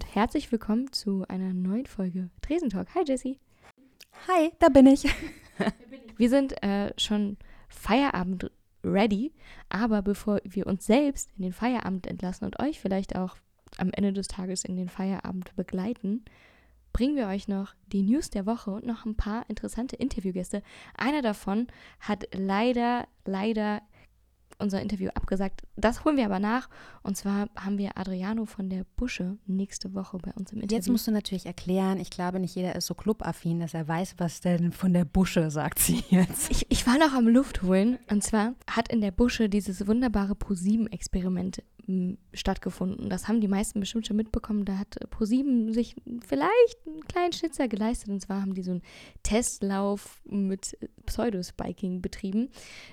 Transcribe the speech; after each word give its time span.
und 0.00 0.14
herzlich 0.14 0.50
willkommen 0.50 0.90
zu 0.92 1.26
einer 1.28 1.52
neuen 1.52 1.84
Folge 1.84 2.30
Tresentalk. 2.40 2.88
Hi 2.94 3.04
Jessie. 3.06 3.38
Hi, 4.28 4.50
da 4.58 4.70
bin 4.70 4.86
ich. 4.86 5.04
Wir 6.16 6.30
sind 6.30 6.62
äh, 6.62 6.94
schon 6.96 7.36
Feierabend 7.68 8.50
ready, 8.82 9.34
aber 9.68 10.00
bevor 10.00 10.40
wir 10.44 10.66
uns 10.66 10.86
selbst 10.86 11.28
in 11.36 11.42
den 11.42 11.52
Feierabend 11.52 12.06
entlassen 12.06 12.46
und 12.46 12.60
euch 12.60 12.80
vielleicht 12.80 13.14
auch 13.14 13.36
am 13.76 13.90
Ende 13.92 14.14
des 14.14 14.28
Tages 14.28 14.64
in 14.64 14.76
den 14.76 14.88
Feierabend 14.88 15.54
begleiten, 15.54 16.24
bringen 16.94 17.16
wir 17.16 17.26
euch 17.26 17.46
noch 17.46 17.74
die 17.92 18.02
News 18.02 18.30
der 18.30 18.46
Woche 18.46 18.70
und 18.70 18.86
noch 18.86 19.04
ein 19.04 19.16
paar 19.16 19.44
interessante 19.50 19.96
Interviewgäste. 19.96 20.62
Einer 20.96 21.20
davon 21.20 21.66
hat 22.00 22.26
leider, 22.32 23.06
leider 23.26 23.82
unser 24.60 24.80
Interview 24.80 25.10
abgesagt. 25.14 25.62
Das 25.76 26.04
holen 26.04 26.16
wir 26.16 26.24
aber 26.26 26.38
nach. 26.38 26.68
Und 27.02 27.16
zwar 27.16 27.48
haben 27.56 27.78
wir 27.78 27.96
Adriano 27.96 28.44
von 28.44 28.68
der 28.68 28.84
Busche 28.96 29.38
nächste 29.46 29.94
Woche 29.94 30.18
bei 30.18 30.32
uns 30.32 30.52
im 30.52 30.60
Interview. 30.60 30.76
Jetzt 30.76 30.88
musst 30.88 31.06
du 31.06 31.10
natürlich 31.10 31.46
erklären, 31.46 31.98
ich 31.98 32.10
glaube, 32.10 32.40
nicht 32.40 32.54
jeder 32.54 32.74
ist 32.76 32.86
so 32.86 32.94
clubaffin, 32.94 33.60
dass 33.60 33.74
er 33.74 33.86
weiß, 33.86 34.14
was 34.18 34.40
denn 34.40 34.72
von 34.72 34.92
der 34.92 35.04
Busche 35.04 35.50
sagt 35.50 35.78
sie 35.78 36.04
jetzt. 36.10 36.50
Ich, 36.50 36.66
ich 36.70 36.86
war 36.86 36.98
noch 36.98 37.14
am 37.14 37.28
Luft 37.28 37.62
holen. 37.62 37.98
Und 38.10 38.22
zwar 38.22 38.54
hat 38.68 38.88
in 38.88 39.00
der 39.00 39.10
Busche 39.10 39.48
dieses 39.48 39.86
wunderbare 39.86 40.34
ProSieben-Experiment 40.34 41.62
stattgefunden. 42.32 43.08
Das 43.08 43.28
haben 43.28 43.40
die 43.40 43.48
meisten 43.48 43.80
bestimmt 43.80 44.06
schon 44.06 44.16
mitbekommen. 44.16 44.64
Da 44.64 44.78
hat 44.78 44.98
ProSieben 45.10 45.72
sich 45.72 45.96
vielleicht 46.26 46.78
einen 46.86 47.04
kleinen 47.06 47.32
Schnitzer 47.32 47.68
geleistet. 47.68 48.10
Und 48.10 48.20
zwar 48.20 48.40
haben 48.40 48.54
die 48.54 48.62
so 48.62 48.72
einen 48.72 48.82
Testlauf 49.22 50.20
mit 50.24 50.76
Pseudospiking 51.06 52.02
betrieben. 52.02 52.50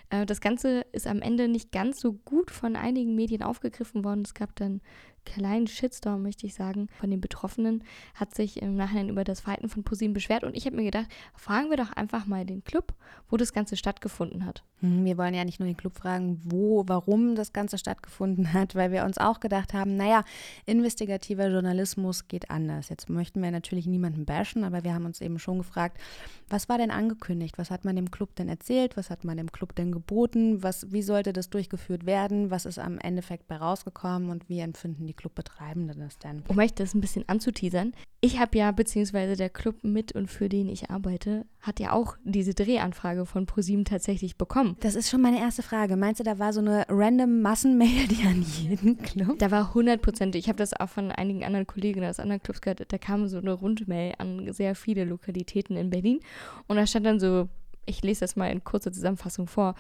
Äh, 0.10 0.26
das 0.26 0.42
Ganze 0.42 0.86
ist 0.92 1.08
am 1.08 1.22
Ende 1.22 1.48
nicht 1.48 1.72
ganz 1.72 2.00
so 2.00 2.14
gut 2.14 2.52
von 2.52 2.76
einigen 2.76 3.16
Medien 3.16 3.44
aufgegriffen 3.44 4.04
worden. 4.04 4.24
Es 4.26 4.34
gab 4.34 4.56
dann 4.56 4.82
kleinen 5.28 5.68
Shitstorm, 5.68 6.24
möchte 6.24 6.46
ich 6.46 6.54
sagen, 6.54 6.88
von 7.00 7.12
den 7.12 7.22
Betroffenen, 7.22 7.84
hat 8.16 8.34
sich 8.34 8.62
im 8.62 8.76
Nachhinein 8.76 9.10
über 9.10 9.24
das 9.24 9.42
Verhalten 9.42 9.70
von 9.70 9.84
ProSieben 9.84 10.14
beschwert. 10.14 10.44
Und 10.44 10.56
ich 10.56 10.66
habe 10.66 10.76
mir 10.76 10.84
gedacht, 10.84 11.08
fragen 11.36 11.70
wir 11.70 11.78
doch 11.78 11.92
einfach 11.92 12.26
mal 12.26 12.46
den 12.46 12.64
Club, 12.64 12.94
wo 13.30 13.38
das 13.38 13.54
Ganze 13.54 13.76
stattgefunden 13.76 14.46
hat. 14.46 14.64
Hm, 14.80 15.06
wir 15.06 15.18
wollen 15.18 15.34
ja 15.34 15.44
nicht 15.44 15.60
nur 15.60 15.68
den 15.68 15.78
Club 15.78 15.96
fragen, 15.96 16.40
wo, 16.44 16.84
warum 16.88 17.36
das 17.36 17.52
Ganze 17.52 17.78
stattgefunden 17.78 18.54
hat, 18.54 18.76
weil 18.76 18.92
wir 18.92 19.04
uns 19.04 19.18
auch 19.18 19.40
gedacht 19.40 19.74
haben, 19.74 19.98
naja, 19.98 20.24
investigativer 20.66 21.50
Journalismus 21.50 22.28
geht 22.28 22.50
anders. 22.50 22.90
Jetzt 22.90 23.10
möchten 23.10 23.42
wir 23.42 23.52
natürlich 23.52 23.86
niemanden 23.86 24.26
bashen, 24.26 24.64
aber 24.64 24.84
wir 24.84 24.94
haben 24.94 25.06
uns 25.06 25.22
eben 25.22 25.40
schon 25.40 25.58
gefragt, 25.58 26.00
was 26.50 26.70
war 26.70 26.78
denn 26.78 26.92
angekündigt? 26.92 27.58
Was 27.58 27.72
hat 27.72 27.86
man 27.86 27.96
dem 27.96 28.12
Club 28.12 28.36
denn 28.36 28.50
erzählt? 28.50 28.98
Was 28.98 29.10
hat 29.10 29.24
man 29.24 29.38
dem 29.38 29.52
Club 29.52 29.76
denn 29.76 29.92
geboten? 29.92 30.64
Was, 30.64 30.92
wie 30.92 31.02
sollte 31.02 31.34
das 31.34 31.50
durchgeführt 31.50 32.06
werden? 32.06 32.52
Was 32.52 32.66
ist 32.66 32.80
am 32.80 33.00
Endeffekt 33.00 33.48
bei 33.48 33.58
rausgekommen 33.58 34.30
und 34.30 34.48
wie 34.50 34.60
empfinden 34.60 35.08
die 35.08 35.14
Clubbetreibenden 35.14 36.00
das 36.00 36.18
denn? 36.20 36.44
Um 36.48 36.58
euch 36.58 36.74
das 36.74 36.94
ein 36.94 37.02
bisschen 37.02 37.28
anzuteasern, 37.28 37.94
ich 38.20 38.40
habe 38.40 38.58
ja, 38.58 38.72
beziehungsweise 38.72 39.36
der 39.36 39.50
Club 39.50 39.84
mit 39.84 40.14
und 40.14 40.32
für 40.32 40.50
den 40.50 40.70
ich 40.70 40.90
arbeite, 40.90 41.46
hat 41.68 41.80
ja 41.80 41.92
auch 41.92 42.16
diese 42.24 42.54
Drehanfrage 42.54 43.26
von 43.26 43.46
ProSieben 43.46 43.86
tatsächlich 43.86 44.38
bekommen. 44.38 44.78
Das 44.80 44.96
ist 44.96 45.10
schon 45.10 45.22
meine 45.22 45.40
erste 45.40 45.62
Frage. 45.62 45.98
Meinst 45.98 46.20
du, 46.20 46.24
da 46.24 46.40
war 46.40 46.54
so 46.54 46.62
eine 46.62 46.86
random 46.90 47.42
Massenmail, 47.42 48.08
die 48.08 48.24
an 48.24 48.42
jeden 48.42 48.98
Club? 48.98 49.38
Da 49.40 49.52
war 49.52 49.68
100 49.70 50.02
Prozent. 50.02 50.36
Ich 50.36 50.48
habe 50.48 50.58
das 50.58 50.74
auch 50.74 50.90
von 50.90 51.12
einigen 51.12 51.44
anderen 51.44 51.68
Kollegen 51.68 52.04
aus 52.06 52.20
anderen 52.20 52.42
Clubs 52.42 52.62
gehört. 52.62 52.92
Da 52.92 52.98
kam 52.98 53.28
so 53.28 53.38
eine 53.38 53.54
Rundmail 53.54 54.16
an 54.18 54.52
sehr 54.54 54.76
viele 54.76 55.04
Lokalitäten 55.04 55.76
in 55.76 55.90
Berlin. 55.90 56.20
Und 56.68 56.78
da 56.78 56.88
stand 56.88 57.06
dann 57.06 57.20
so, 57.20 57.50
ich 57.86 58.02
lese 58.02 58.22
das 58.22 58.36
mal 58.36 58.52
in 58.52 58.64
kurzer 58.64 58.92
Zusammenfassung 58.92 59.48
vor. 59.48 59.76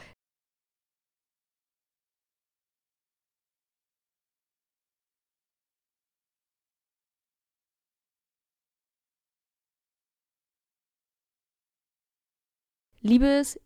Liebes 13.08 13.58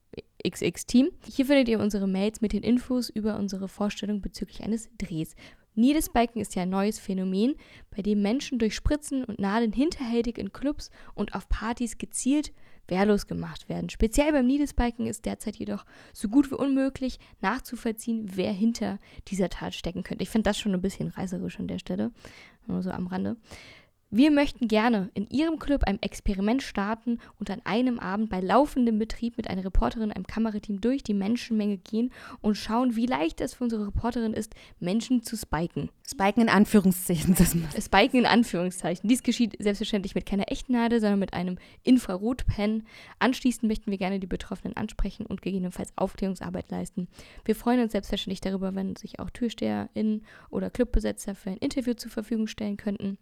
XX-Team, 0.48 1.10
hier 1.28 1.48
findet 1.48 1.68
ihr 1.68 1.80
unsere 1.80 2.08
Mails 2.08 2.42
mit 2.42 2.54
den 2.54 2.62
Infos 2.62 3.10
über 3.10 3.38
unsere 3.38 3.68
Vorstellung 3.68 4.22
bezüglich 4.22 4.62
eines 4.62 4.88
Drehs. 5.00 5.36
Needlespiken 5.74 6.40
ist 6.40 6.54
ja 6.54 6.62
ein 6.62 6.70
neues 6.70 7.00
Phänomen, 7.00 7.56
bei 7.90 8.04
dem 8.04 8.22
Menschen 8.22 8.60
durch 8.60 8.76
Spritzen 8.76 9.24
und 9.24 9.40
Nadeln 9.40 9.74
hinterhältig 9.74 10.38
in 10.38 10.54
Clubs 10.54 10.92
und 11.16 11.34
auf 11.34 11.50
Partys 11.50 11.98
gezielt 11.98 12.54
wehrlos 12.88 13.26
gemacht 13.26 13.68
werden. 13.68 13.90
Speziell 13.90 14.32
beim 14.32 14.46
Needlespiken 14.46 15.08
ist 15.08 15.26
derzeit 15.26 15.56
jedoch 15.56 15.86
so 16.14 16.28
gut 16.28 16.52
wie 16.52 16.56
unmöglich 16.56 17.20
nachzuvollziehen, 17.40 18.30
wer 18.36 18.52
hinter 18.52 19.00
dieser 19.30 19.50
Tat 19.50 19.74
stecken 19.74 20.04
könnte. 20.04 20.24
Ich 20.24 20.30
finde 20.30 20.50
das 20.50 20.60
schon 20.60 20.74
ein 20.74 20.82
bisschen 20.82 21.08
reißerisch 21.08 21.60
an 21.60 21.68
der 21.68 21.80
Stelle, 21.80 22.12
nur 22.68 22.84
so 22.84 22.92
am 22.92 23.08
Rande. 23.08 23.38
Wir 24.14 24.30
möchten 24.30 24.68
gerne 24.68 25.10
in 25.14 25.30
Ihrem 25.30 25.58
Club 25.58 25.86
ein 25.86 26.02
Experiment 26.02 26.62
starten 26.62 27.20
und 27.40 27.50
an 27.50 27.62
einem 27.64 27.98
Abend 27.98 28.30
bei 28.30 28.42
laufendem 28.42 29.00
Betrieb 29.00 29.38
mit 29.38 29.50
einer 29.50 29.64
Reporterin, 29.64 30.12
einem 30.12 30.28
Kamerateam 30.28 30.82
durch 30.82 31.02
die 31.02 31.14
Menschenmenge 31.14 31.78
gehen 31.78 32.12
und 32.42 32.56
schauen, 32.56 32.98
wie 32.98 33.06
leicht 33.06 33.40
es 33.40 33.54
für 33.54 33.64
unsere 33.64 33.88
Reporterin 33.88 34.34
ist, 34.34 34.54
Menschen 34.82 35.24
zu 35.24 35.38
spiken. 35.38 35.92
Spiken 36.06 36.42
in 36.42 36.50
Anführungszeichen. 36.50 37.38
Spiken 37.82 38.20
in 38.20 38.26
Anführungszeichen. 38.26 39.08
Dies 39.08 39.24
geschieht 39.24 39.56
selbstverständlich 39.60 40.14
mit 40.14 40.26
keiner 40.26 40.52
echten 40.52 40.74
Nadel, 40.74 41.00
sondern 41.00 41.20
mit 41.20 41.34
einem 41.34 41.58
Infrarotpen. 41.84 42.86
Anschließend 43.20 43.64
möchten 43.64 43.92
wir 43.92 43.98
gerne 43.98 44.20
die 44.20 44.28
Betroffenen 44.28 44.76
ansprechen 44.76 45.26
und 45.26 45.42
gegebenenfalls 45.42 45.94
Aufklärungsarbeit 45.96 46.70
leisten. 46.70 47.08
Wir 47.46 47.56
freuen 47.56 47.80
uns 47.80 47.94
selbstverständlich 47.94 48.42
darüber, 48.42 48.76
wenn 48.76 48.98
sich 48.98 49.22
auch 49.22 49.30
TürsteherInnen 49.30 50.26
oder 50.50 50.70
Clubbesetzer 50.70 51.34
für 51.34 51.52
ein 51.52 51.58
Interview 51.58 51.94
zur 51.94 52.12
Verfügung 52.12 52.48
stellen 52.48 52.76
könnten. 52.76 53.18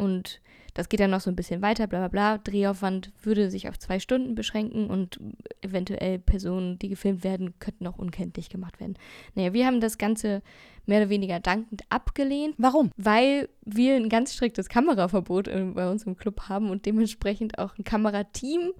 Und 0.00 0.40
das 0.74 0.88
geht 0.88 1.00
dann 1.00 1.10
noch 1.10 1.20
so 1.20 1.30
ein 1.30 1.36
bisschen 1.36 1.62
weiter, 1.62 1.86
bla 1.86 1.98
bla 1.98 2.08
bla. 2.08 2.38
Drehaufwand 2.38 3.12
würde 3.22 3.50
sich 3.50 3.68
auf 3.68 3.78
zwei 3.78 3.98
Stunden 3.98 4.34
beschränken 4.34 4.88
und 4.88 5.20
eventuell 5.60 6.18
Personen, 6.18 6.78
die 6.78 6.88
gefilmt 6.88 7.24
werden, 7.24 7.58
könnten 7.58 7.86
auch 7.86 7.98
unkenntlich 7.98 8.48
gemacht 8.48 8.80
werden. 8.80 8.94
Naja, 9.34 9.52
wir 9.52 9.66
haben 9.66 9.80
das 9.80 9.98
Ganze 9.98 10.42
mehr 10.86 11.00
oder 11.00 11.10
weniger 11.10 11.40
dankend 11.40 11.82
abgelehnt. 11.88 12.54
Warum? 12.58 12.90
Weil 12.96 13.48
wir 13.64 13.96
ein 13.96 14.08
ganz 14.08 14.34
striktes 14.34 14.68
Kameraverbot 14.68 15.50
bei 15.74 15.90
uns 15.90 16.04
im 16.04 16.16
Club 16.16 16.48
haben 16.48 16.70
und 16.70 16.86
dementsprechend 16.86 17.58
auch 17.58 17.76
ein 17.76 17.84
Kamerateam 17.84 18.72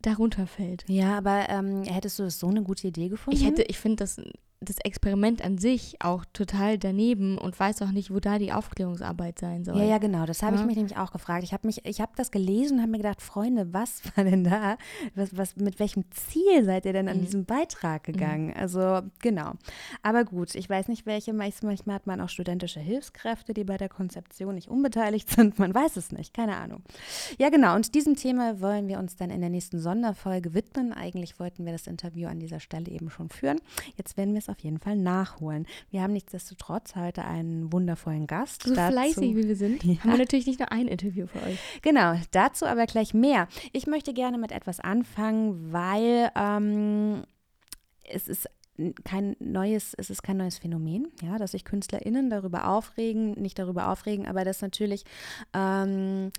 darunter 0.00 0.46
fällt. 0.46 0.84
Ja, 0.88 1.18
aber 1.18 1.48
ähm, 1.48 1.84
hättest 1.84 2.18
du 2.18 2.24
das 2.24 2.38
so 2.38 2.48
eine 2.48 2.62
gute 2.62 2.88
Idee 2.88 3.08
gefunden? 3.08 3.38
Ich 3.38 3.46
hätte, 3.46 3.62
ich 3.62 3.78
finde 3.78 3.96
das 3.96 4.20
das 4.64 4.78
Experiment 4.78 5.44
an 5.44 5.58
sich 5.58 5.96
auch 6.00 6.24
total 6.32 6.78
daneben 6.78 7.38
und 7.38 7.58
weiß 7.58 7.82
auch 7.82 7.90
nicht, 7.90 8.12
wo 8.12 8.20
da 8.20 8.38
die 8.38 8.52
Aufklärungsarbeit 8.52 9.38
sein 9.38 9.64
soll. 9.64 9.78
Ja, 9.78 9.84
ja, 9.84 9.98
genau. 9.98 10.26
Das 10.26 10.42
habe 10.42 10.56
ja. 10.56 10.60
ich 10.60 10.66
mich 10.66 10.76
nämlich 10.76 10.96
auch 10.96 11.12
gefragt. 11.12 11.44
Ich 11.44 11.52
habe 11.52 11.66
mich, 11.66 11.84
ich 11.84 12.00
habe 12.00 12.12
das 12.16 12.30
gelesen 12.30 12.76
und 12.76 12.82
habe 12.82 12.92
mir 12.92 12.98
gedacht, 12.98 13.22
Freunde, 13.22 13.72
was 13.72 14.02
war 14.16 14.24
denn 14.24 14.44
da? 14.44 14.76
Was, 15.14 15.36
was, 15.36 15.56
mit 15.56 15.78
welchem 15.78 16.04
Ziel 16.10 16.64
seid 16.64 16.86
ihr 16.86 16.92
denn 16.92 17.08
an 17.08 17.18
mhm. 17.18 17.22
diesem 17.22 17.44
Beitrag 17.44 18.04
gegangen? 18.04 18.48
Mhm. 18.48 18.56
Also 18.56 19.00
genau. 19.20 19.52
Aber 20.02 20.24
gut, 20.24 20.54
ich 20.54 20.68
weiß 20.68 20.88
nicht, 20.88 21.06
welche. 21.06 21.32
Manchmal 21.32 21.94
hat 21.94 22.06
man 22.06 22.20
auch 22.20 22.28
studentische 22.28 22.80
Hilfskräfte, 22.80 23.54
die 23.54 23.64
bei 23.64 23.76
der 23.76 23.88
Konzeption 23.88 24.54
nicht 24.54 24.68
unbeteiligt 24.68 25.30
sind. 25.30 25.58
Man 25.58 25.74
weiß 25.74 25.96
es 25.96 26.12
nicht. 26.12 26.34
Keine 26.34 26.56
Ahnung. 26.56 26.82
Ja, 27.38 27.48
genau. 27.48 27.74
Und 27.74 27.94
diesem 27.94 28.16
Thema 28.16 28.60
wollen 28.60 28.88
wir 28.88 28.98
uns 28.98 29.16
dann 29.16 29.30
in 29.30 29.40
der 29.40 29.50
nächsten 29.50 29.78
Sonderfolge 29.78 30.54
widmen. 30.54 30.92
Eigentlich 30.92 31.38
wollten 31.38 31.64
wir 31.64 31.72
das 31.72 31.86
Interview 31.86 32.28
an 32.28 32.38
dieser 32.38 32.60
Stelle 32.60 32.90
eben 32.90 33.10
schon 33.10 33.28
führen. 33.28 33.60
Jetzt 33.96 34.16
werden 34.16 34.34
wir 34.34 34.38
es 34.38 34.48
auf 34.52 34.60
jeden 34.60 34.78
Fall 34.78 34.96
nachholen. 34.96 35.66
Wir 35.90 36.02
haben 36.02 36.12
nichtsdestotrotz 36.12 36.94
heute 36.94 37.24
einen 37.24 37.72
wundervollen 37.72 38.26
Gast. 38.26 38.62
So 38.62 38.74
dazu, 38.74 38.92
fleißig 38.92 39.36
wie 39.36 39.48
wir 39.48 39.56
sind, 39.56 39.82
ja. 39.84 39.98
haben 40.04 40.12
wir 40.12 40.18
natürlich 40.18 40.46
nicht 40.46 40.60
nur 40.60 40.70
ein 40.70 40.86
Interview 40.86 41.26
für 41.26 41.42
euch. 41.42 41.58
Genau, 41.82 42.14
dazu 42.30 42.66
aber 42.66 42.86
gleich 42.86 43.14
mehr. 43.14 43.48
Ich 43.72 43.86
möchte 43.86 44.12
gerne 44.14 44.38
mit 44.38 44.52
etwas 44.52 44.78
anfangen, 44.78 45.72
weil 45.72 46.30
ähm, 46.36 47.24
es 48.08 48.28
ist 48.28 48.48
kein 49.04 49.36
neues, 49.38 49.94
es 49.94 50.10
ist 50.10 50.22
kein 50.22 50.36
neues 50.36 50.58
Phänomen, 50.58 51.08
ja, 51.22 51.38
dass 51.38 51.52
sich 51.52 51.64
KünstlerInnen 51.64 52.30
darüber 52.30 52.68
aufregen, 52.68 53.32
nicht 53.32 53.58
darüber 53.58 53.88
aufregen, 53.88 54.26
aber 54.26 54.44
dass 54.44 54.60
natürlich 54.60 55.04
ähm, 55.54 56.30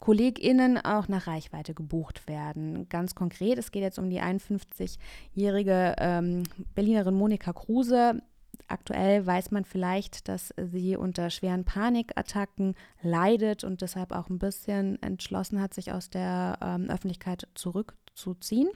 KollegInnen 0.00 0.78
auch 0.78 1.08
nach 1.08 1.26
Reichweite 1.26 1.74
gebucht 1.74 2.28
werden. 2.28 2.88
Ganz 2.88 3.14
konkret, 3.14 3.58
es 3.58 3.70
geht 3.70 3.82
jetzt 3.82 3.98
um 3.98 4.10
die 4.10 4.20
51-jährige 4.20 5.96
ähm, 5.98 6.42
Berlinerin 6.74 7.14
Monika 7.14 7.52
Kruse. 7.52 8.22
Aktuell 8.68 9.26
weiß 9.26 9.50
man 9.50 9.64
vielleicht, 9.64 10.28
dass 10.28 10.54
sie 10.56 10.96
unter 10.96 11.30
schweren 11.30 11.64
Panikattacken 11.64 12.74
leidet 13.02 13.64
und 13.64 13.82
deshalb 13.82 14.12
auch 14.12 14.28
ein 14.28 14.38
bisschen 14.38 15.00
entschlossen 15.02 15.60
hat, 15.60 15.74
sich 15.74 15.92
aus 15.92 16.10
der 16.10 16.58
ähm, 16.62 16.88
Öffentlichkeit 16.88 17.48
zurückzuziehen. 17.54 18.68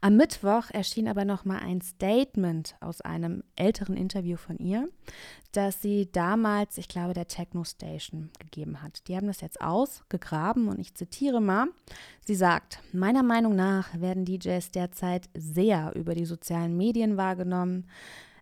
Am 0.00 0.16
Mittwoch 0.16 0.70
erschien 0.70 1.08
aber 1.08 1.24
noch 1.24 1.44
mal 1.44 1.58
ein 1.58 1.80
Statement 1.80 2.76
aus 2.80 3.00
einem 3.00 3.44
älteren 3.56 3.96
Interview 3.96 4.36
von 4.36 4.58
ihr, 4.58 4.88
das 5.52 5.82
sie 5.82 6.10
damals, 6.10 6.78
ich 6.78 6.88
glaube, 6.88 7.14
der 7.14 7.28
Techno 7.28 7.64
Station 7.64 8.30
gegeben 8.38 8.82
hat. 8.82 9.06
Die 9.08 9.16
haben 9.16 9.26
das 9.26 9.40
jetzt 9.40 9.60
ausgegraben 9.60 10.68
und 10.68 10.78
ich 10.78 10.94
zitiere 10.94 11.40
mal. 11.40 11.66
Sie 12.24 12.34
sagt: 12.34 12.80
Meiner 12.92 13.22
Meinung 13.22 13.54
nach 13.54 14.00
werden 14.00 14.24
DJs 14.24 14.70
derzeit 14.70 15.28
sehr 15.34 15.92
über 15.94 16.14
die 16.14 16.26
sozialen 16.26 16.76
Medien 16.76 17.16
wahrgenommen. 17.16 17.86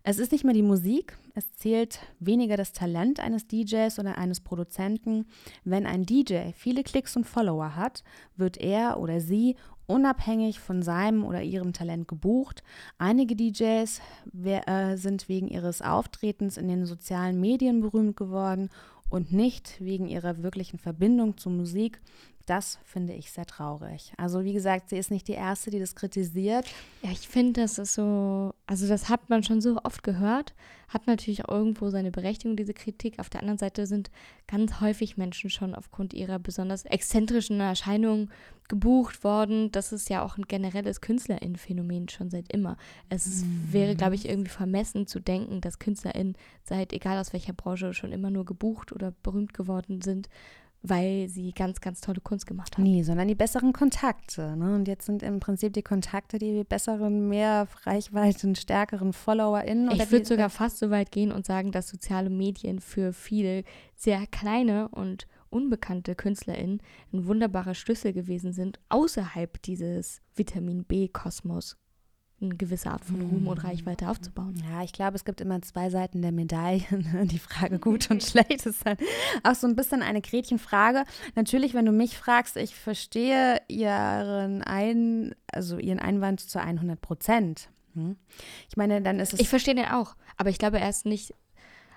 Es 0.03 0.17
ist 0.17 0.31
nicht 0.31 0.43
mehr 0.43 0.55
die 0.55 0.63
Musik, 0.63 1.15
es 1.35 1.53
zählt 1.53 1.99
weniger 2.19 2.57
das 2.57 2.73
Talent 2.73 3.19
eines 3.19 3.47
DJs 3.47 3.99
oder 3.99 4.17
eines 4.17 4.39
Produzenten. 4.39 5.27
Wenn 5.63 5.85
ein 5.85 6.07
DJ 6.07 6.51
viele 6.55 6.83
Klicks 6.83 7.15
und 7.15 7.25
Follower 7.25 7.75
hat, 7.75 8.03
wird 8.35 8.57
er 8.57 8.99
oder 8.99 9.21
sie 9.21 9.55
unabhängig 9.91 10.59
von 10.59 10.81
seinem 10.81 11.23
oder 11.23 11.41
ihrem 11.41 11.73
Talent 11.73 12.07
gebucht. 12.07 12.63
Einige 12.97 13.35
DJs 13.35 14.01
äh, 14.43 14.95
sind 14.95 15.29
wegen 15.29 15.47
ihres 15.47 15.81
Auftretens 15.81 16.57
in 16.57 16.67
den 16.67 16.85
sozialen 16.85 17.39
Medien 17.39 17.81
berühmt 17.81 18.15
geworden 18.15 18.69
und 19.09 19.33
nicht 19.33 19.75
wegen 19.79 20.07
ihrer 20.07 20.41
wirklichen 20.41 20.79
Verbindung 20.79 21.37
zur 21.37 21.51
Musik. 21.51 21.99
Das 22.45 22.79
finde 22.83 23.13
ich 23.13 23.31
sehr 23.31 23.45
traurig. 23.45 24.13
Also 24.17 24.43
wie 24.43 24.53
gesagt, 24.53 24.89
sie 24.89 24.97
ist 24.97 25.11
nicht 25.11 25.27
die 25.27 25.33
Erste, 25.33 25.69
die 25.71 25.79
das 25.79 25.95
kritisiert. 25.95 26.65
Ja, 27.01 27.11
ich 27.11 27.27
finde, 27.27 27.61
das 27.61 27.77
ist 27.77 27.93
so, 27.93 28.53
also 28.65 28.87
das 28.87 29.09
hat 29.09 29.29
man 29.29 29.43
schon 29.43 29.61
so 29.61 29.79
oft 29.83 30.03
gehört, 30.03 30.53
hat 30.87 31.07
natürlich 31.07 31.45
auch 31.45 31.53
irgendwo 31.53 31.89
seine 31.89 32.11
Berechtigung, 32.11 32.57
diese 32.57 32.73
Kritik. 32.73 33.19
Auf 33.19 33.29
der 33.29 33.41
anderen 33.41 33.57
Seite 33.57 33.85
sind 33.85 34.11
ganz 34.47 34.81
häufig 34.81 35.17
Menschen 35.17 35.49
schon 35.49 35.75
aufgrund 35.75 36.13
ihrer 36.13 36.39
besonders 36.39 36.85
exzentrischen 36.85 37.59
Erscheinungen 37.59 38.31
gebucht 38.67 39.23
worden. 39.23 39.71
Das 39.71 39.91
ist 39.91 40.09
ja 40.09 40.23
auch 40.23 40.37
ein 40.37 40.45
generelles 40.47 41.01
KünstlerInnen-Phänomen 41.01 42.09
schon 42.09 42.29
seit 42.29 42.51
immer. 42.51 42.77
Es 43.09 43.27
ist, 43.27 43.45
wäre, 43.71 43.95
glaube 43.95 44.15
ich, 44.15 44.27
irgendwie 44.27 44.49
vermessen 44.49 45.07
zu 45.07 45.19
denken, 45.19 45.61
dass 45.61 45.79
KünstlerInnen 45.79 46.37
seit 46.63 46.93
egal 46.93 47.19
aus 47.19 47.33
welcher 47.33 47.53
Branche 47.53 47.93
schon 47.93 48.11
immer 48.11 48.31
nur 48.31 48.45
gebucht 48.45 48.91
oder 48.91 49.11
berühmt 49.23 49.53
geworden 49.53 50.01
sind 50.01 50.29
weil 50.83 51.27
sie 51.29 51.51
ganz, 51.51 51.79
ganz 51.79 52.01
tolle 52.01 52.21
Kunst 52.21 52.47
gemacht 52.47 52.77
haben. 52.77 52.83
Nee, 52.83 53.03
sondern 53.03 53.27
die 53.27 53.35
besseren 53.35 53.73
Kontakte. 53.73 54.55
Ne? 54.57 54.75
Und 54.75 54.87
jetzt 54.87 55.05
sind 55.05 55.21
im 55.21 55.39
Prinzip 55.39 55.73
die 55.73 55.83
Kontakte 55.83 56.39
die 56.39 56.63
besseren, 56.63 57.27
mehr 57.27 57.67
Reichweiten, 57.83 58.55
stärkeren 58.55 59.13
FollowerInnen. 59.13 59.91
Ich 59.91 60.11
würde 60.11 60.25
sogar 60.25 60.49
fast 60.49 60.79
so 60.79 60.89
weit 60.89 61.11
gehen 61.11 61.31
und 61.31 61.45
sagen, 61.45 61.71
dass 61.71 61.89
soziale 61.89 62.29
Medien 62.29 62.79
für 62.79 63.13
viele 63.13 63.63
sehr 63.95 64.25
kleine 64.27 64.87
und 64.89 65.27
unbekannte 65.49 66.15
KünstlerInnen 66.15 66.81
ein 67.13 67.25
wunderbarer 67.25 67.75
Schlüssel 67.75 68.13
gewesen 68.13 68.53
sind, 68.53 68.79
außerhalb 68.89 69.61
dieses 69.61 70.21
Vitamin 70.35 70.85
B-Kosmos 70.85 71.77
eine 72.41 72.55
gewisse 72.55 72.89
Art 72.89 73.05
von 73.05 73.21
Ruhm 73.21 73.47
und 73.47 73.59
mhm. 73.59 73.65
Reichweite 73.65 74.09
aufzubauen. 74.09 74.61
Ja, 74.69 74.83
ich 74.83 74.93
glaube, 74.93 75.15
es 75.15 75.25
gibt 75.25 75.41
immer 75.41 75.61
zwei 75.61 75.89
Seiten 75.89 76.21
der 76.21 76.31
Medaille. 76.31 76.81
Ne? 76.91 77.25
Die 77.25 77.39
Frage 77.39 77.79
gut 77.79 78.09
und 78.11 78.23
schlecht 78.23 78.65
ist 78.65 78.85
dann 78.85 78.97
auch 79.43 79.55
so 79.55 79.67
ein 79.67 79.75
bisschen 79.75 80.01
eine 80.01 80.21
Gretchenfrage. 80.21 81.03
Natürlich, 81.35 81.73
wenn 81.73 81.85
du 81.85 81.91
mich 81.91 82.17
fragst, 82.17 82.57
ich 82.57 82.75
verstehe 82.75 83.59
ihren, 83.67 84.61
ein, 84.61 85.33
also 85.51 85.77
ihren 85.77 85.99
Einwand 85.99 86.41
zu 86.41 86.61
100 86.61 87.01
Prozent. 87.01 87.69
Hm? 87.95 88.17
Ich 88.69 88.77
meine, 88.77 89.01
dann 89.01 89.19
ist 89.19 89.33
es. 89.33 89.39
Ich 89.39 89.49
verstehe 89.49 89.75
den 89.75 89.85
auch, 89.85 90.15
aber 90.37 90.49
ich 90.49 90.59
glaube, 90.59 90.79
er 90.79 90.89
ist 90.89 91.05
nicht 91.05 91.33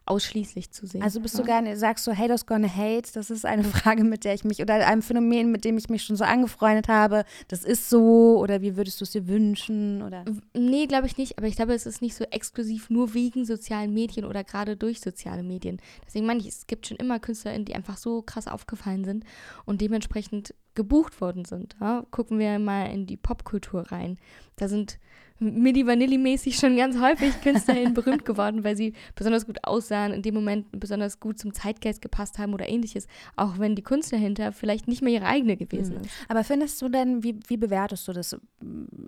ausschließlich 0.07 0.71
zu 0.71 0.87
sehen. 0.87 1.03
Also 1.03 1.21
bist 1.21 1.35
ja. 1.35 1.41
du 1.41 1.47
gar 1.47 1.63
nicht, 1.63 1.79
sagst 1.79 2.07
du 2.07 2.17
Haters 2.17 2.47
gonna 2.47 2.69
hate? 2.69 3.11
Das 3.15 3.31
ist 3.31 3.47
eine 3.47 3.65
Frage, 3.65 4.05
mit 4.05 4.25
der 4.25 4.35
ich 4.35 4.45
mich, 4.45 4.61
oder 4.61 4.87
einem 4.87 5.03
Phänomen, 5.03 5.51
mit 5.51 5.65
dem 5.65 5.79
ich 5.79 5.89
mich 5.89 6.03
schon 6.03 6.17
so 6.17 6.25
angefreundet 6.25 6.89
habe. 6.89 7.25
Das 7.49 7.65
ist 7.65 7.89
so, 7.89 8.39
oder 8.39 8.61
wie 8.61 8.77
würdest 8.77 9.01
du 9.01 9.05
es 9.05 9.13
dir 9.13 9.27
wünschen? 9.27 10.03
Oder? 10.03 10.25
Nee, 10.55 10.87
glaube 10.87 11.07
ich 11.07 11.17
nicht, 11.17 11.39
aber 11.39 11.47
ich 11.47 11.57
glaube, 11.57 11.75
es 11.75 11.87
ist 11.87 12.03
nicht 12.03 12.15
so 12.15 12.25
exklusiv 12.25 12.91
nur 12.91 13.15
wegen 13.15 13.45
sozialen 13.45 13.95
Medien 13.95 14.27
oder 14.27 14.45
gerade 14.45 14.77
durch 14.77 15.01
soziale 15.01 15.43
Medien. 15.43 15.81
Deswegen 16.07 16.27
meine 16.27 16.41
ich, 16.41 16.49
es 16.49 16.67
gibt 16.67 16.87
schon 16.87 16.99
immer 16.99 17.19
KünstlerInnen, 17.19 17.65
die 17.65 17.75
einfach 17.75 17.97
so 17.97 18.23
krass 18.23 18.47
aufgefallen 18.47 19.05
sind 19.05 19.25
und 19.65 19.81
dementsprechend 19.81 20.55
gebucht 20.75 21.21
worden 21.21 21.45
sind. 21.45 21.77
Ja? 21.81 22.05
Gucken 22.11 22.39
wir 22.39 22.59
mal 22.59 22.87
in 22.87 23.07
die 23.07 23.17
Popkultur 23.17 23.91
rein. 23.91 24.19
Da 24.57 24.69
sind 24.69 24.99
Milli 25.41 25.85
Vanilli-mäßig 25.85 26.59
schon 26.59 26.77
ganz 26.77 26.99
häufig 26.99 27.41
KünstlerInnen 27.43 27.93
berühmt 27.95 28.25
geworden, 28.25 28.63
weil 28.63 28.77
sie 28.77 28.95
besonders 29.17 29.47
gut 29.47 29.59
aussahen, 29.65 30.13
in 30.13 30.23
dem 30.23 30.35
Moment 30.35 30.67
besonders 30.73 31.19
gut 31.19 31.39
zum 31.39 31.53
Zeitgeist 31.53 32.01
gepasst 32.01 32.39
haben 32.39 32.55
oder 32.55 32.69
ähnliches, 32.69 33.09
auch 33.35 33.59
wenn 33.59 33.75
die 33.75 33.83
Kunst 33.83 34.13
dahinter 34.13 34.53
vielleicht 34.53 34.87
nicht 34.87 35.03
mehr 35.03 35.13
ihre 35.13 35.27
eigene 35.27 35.57
gewesen 35.57 35.97
mhm. 35.97 36.03
ist. 36.03 36.11
Aber 36.29 36.45
findest 36.45 36.81
du 36.81 36.89
denn, 36.89 37.25
wie, 37.25 37.39
wie 37.49 37.57
bewertest 37.57 38.07
du 38.07 38.13
das? 38.13 38.37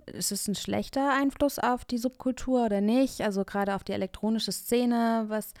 Ist 0.05 0.31
es 0.31 0.47
ein 0.47 0.55
schlechter 0.55 1.13
Einfluss 1.13 1.59
auf 1.59 1.85
die 1.85 1.97
Subkultur 1.97 2.65
oder 2.65 2.81
nicht? 2.81 3.21
Also 3.21 3.45
gerade 3.45 3.73
auf 3.73 3.85
die 3.85 3.93
elektronische 3.93 4.51
Szene, 4.51 5.25
was 5.29 5.53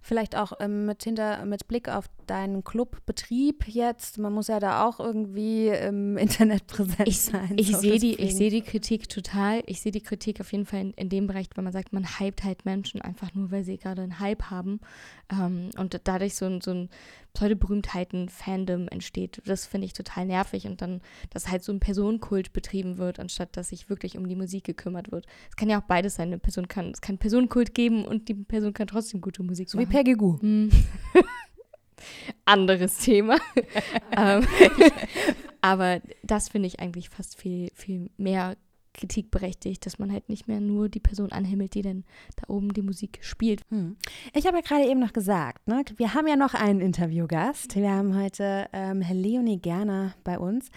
vielleicht 0.00 0.36
auch 0.36 0.54
ähm, 0.58 0.86
mit, 0.86 1.04
hinter, 1.04 1.44
mit 1.44 1.68
Blick 1.68 1.88
auf 1.88 2.06
deinen 2.26 2.64
Clubbetrieb 2.64 3.68
jetzt, 3.68 4.18
man 4.18 4.32
muss 4.32 4.48
ja 4.48 4.58
da 4.58 4.86
auch 4.86 5.00
irgendwie 5.00 5.68
im 5.68 6.16
Internet 6.16 6.66
präsent 6.66 7.06
ich, 7.06 7.20
sein. 7.20 7.52
Ich 7.56 7.76
sehe 7.76 7.98
die, 7.98 8.30
seh 8.30 8.48
die 8.48 8.62
Kritik 8.62 9.08
total. 9.08 9.62
Ich 9.66 9.82
sehe 9.82 9.92
die 9.92 10.00
Kritik 10.00 10.23
Kritik 10.24 10.40
auf 10.40 10.52
jeden 10.52 10.64
Fall 10.64 10.80
in, 10.80 10.90
in, 10.92 11.08
dem 11.10 11.26
Bereich, 11.26 11.48
wenn 11.54 11.64
man 11.64 11.72
sagt, 11.72 11.92
man 11.92 12.18
hypt 12.18 12.44
halt 12.44 12.64
Menschen 12.64 13.02
einfach 13.02 13.34
nur, 13.34 13.50
weil 13.50 13.62
sie 13.62 13.76
gerade 13.76 14.00
einen 14.00 14.20
Hype 14.20 14.44
haben 14.44 14.80
ähm, 15.30 15.68
und 15.76 16.00
dadurch 16.04 16.34
so 16.34 16.46
ein, 16.46 16.62
so 16.62 16.70
ein 16.70 16.88
Pseudo-Berühmtheiten-Fandom 17.34 18.88
entsteht. 18.88 19.42
Das 19.44 19.66
finde 19.66 19.84
ich 19.84 19.92
total 19.92 20.24
nervig 20.24 20.66
und 20.66 20.80
dann, 20.80 21.02
dass 21.28 21.50
halt 21.50 21.62
so 21.62 21.72
ein 21.72 21.80
Personenkult 21.80 22.54
betrieben 22.54 22.96
wird, 22.96 23.20
anstatt 23.20 23.54
dass 23.54 23.68
sich 23.68 23.90
wirklich 23.90 24.16
um 24.16 24.26
die 24.26 24.34
Musik 24.34 24.64
gekümmert 24.64 25.12
wird. 25.12 25.26
Es 25.50 25.56
kann 25.56 25.68
ja 25.68 25.78
auch 25.78 25.84
beides 25.86 26.14
sein. 26.14 26.28
Eine 26.28 26.38
Person 26.38 26.68
kann, 26.68 26.92
es 26.92 27.02
kann 27.02 27.18
Personenkult 27.18 27.74
geben 27.74 28.06
und 28.06 28.28
die 28.30 28.34
Person 28.34 28.72
kann 28.72 28.86
trotzdem 28.86 29.20
gute 29.20 29.42
Musik 29.42 29.68
so 29.68 29.76
machen. 29.76 29.86
So 29.86 29.92
wie 29.92 29.96
Peggy 29.96 30.14
Goo. 30.14 30.40
Hm. 30.40 30.70
Anderes 32.46 32.96
Thema. 32.96 33.36
ähm, 34.16 34.46
aber 35.60 36.00
das 36.22 36.48
finde 36.48 36.68
ich 36.68 36.80
eigentlich 36.80 37.10
fast 37.10 37.38
viel, 37.38 37.70
viel 37.74 38.10
mehr 38.16 38.56
Kritik 38.94 39.30
berechtigt, 39.30 39.84
dass 39.84 39.98
man 39.98 40.10
halt 40.12 40.28
nicht 40.28 40.48
mehr 40.48 40.60
nur 40.60 40.88
die 40.88 41.00
Person 41.00 41.32
anhimmelt, 41.32 41.74
die 41.74 41.82
dann 41.82 42.04
da 42.36 42.44
oben 42.48 42.72
die 42.72 42.82
Musik 42.82 43.18
spielt. 43.22 43.60
Hm. 43.70 43.96
Ich 44.32 44.46
habe 44.46 44.58
ja 44.58 44.62
gerade 44.62 44.88
eben 44.88 45.00
noch 45.00 45.12
gesagt, 45.12 45.66
ne, 45.68 45.84
wir 45.96 46.14
haben 46.14 46.26
ja 46.26 46.36
noch 46.36 46.54
einen 46.54 46.80
Interviewgast. 46.80 47.76
Wir 47.76 47.90
haben 47.90 48.16
heute 48.16 48.68
ähm, 48.72 49.04
Leonie 49.12 49.58
Gerner 49.58 50.14
bei 50.24 50.38
uns. 50.38 50.70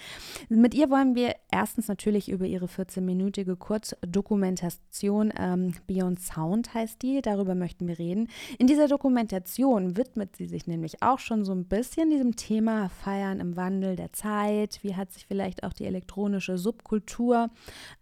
Mit 0.50 0.74
ihr 0.74 0.90
wollen 0.90 1.16
wir 1.16 1.36
erstens 1.52 1.88
natürlich 1.88 2.30
über 2.30 2.46
ihre 2.46 2.66
14-minütige 2.66 3.56
Kurzdokumentation 3.56 5.32
ähm, 5.38 5.74
Beyond 5.86 6.20
Sound 6.20 6.74
heißt 6.74 7.02
die. 7.02 7.22
Darüber 7.22 7.56
möchten 7.56 7.88
wir 7.88 8.00
reden. 8.00 8.30
In 8.58 8.68
dieser 8.68 8.88
Dokumentation 8.88 9.96
widmet 9.96 10.36
sie 10.36 10.48
sich 10.48 10.68
nämlich 10.68 11.04
auch 11.04 11.20
schon 11.20 11.46
so 11.46 11.54
ein 11.54 11.66
bisschen 11.66 12.10
diesem 12.10 12.36
Thema 12.36 12.90
Feiern 12.90 13.40
im 13.40 13.56
Wandel 13.56 13.96
der 13.96 14.14
Zeit. 14.14 14.80
Wie 14.82 14.96
hat 14.96 15.12
sich 15.12 15.26
vielleicht 15.26 15.64
auch 15.64 15.74
die 15.74 15.86
elektronische 15.86 16.58
Subkultur 16.58 17.50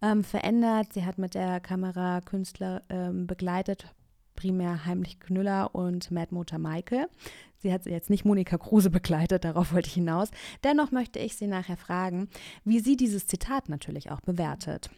ähm, 0.06 0.24
verändert. 0.24 0.92
Sie 0.92 1.04
hat 1.04 1.18
mit 1.18 1.34
der 1.34 1.60
Kamera 1.60 2.20
Künstler 2.20 2.82
ähm, 2.88 3.26
begleitet, 3.26 3.94
primär 4.34 4.84
Heimlich 4.84 5.18
Knüller 5.20 5.74
und 5.74 6.10
Mad 6.10 6.34
Motor 6.34 6.58
Michael. 6.58 7.08
Sie 7.58 7.72
hat 7.72 7.86
jetzt 7.86 8.10
nicht 8.10 8.24
Monika 8.24 8.58
Kruse 8.58 8.90
begleitet, 8.90 9.44
darauf 9.44 9.72
wollte 9.72 9.88
ich 9.88 9.94
hinaus. 9.94 10.30
Dennoch 10.62 10.92
möchte 10.92 11.18
ich 11.18 11.36
Sie 11.36 11.46
nachher 11.46 11.76
fragen, 11.76 12.28
wie 12.64 12.80
sie 12.80 12.96
dieses 12.96 13.26
Zitat 13.26 13.68
natürlich 13.68 14.10
auch 14.10 14.20
bewertet. 14.20 14.90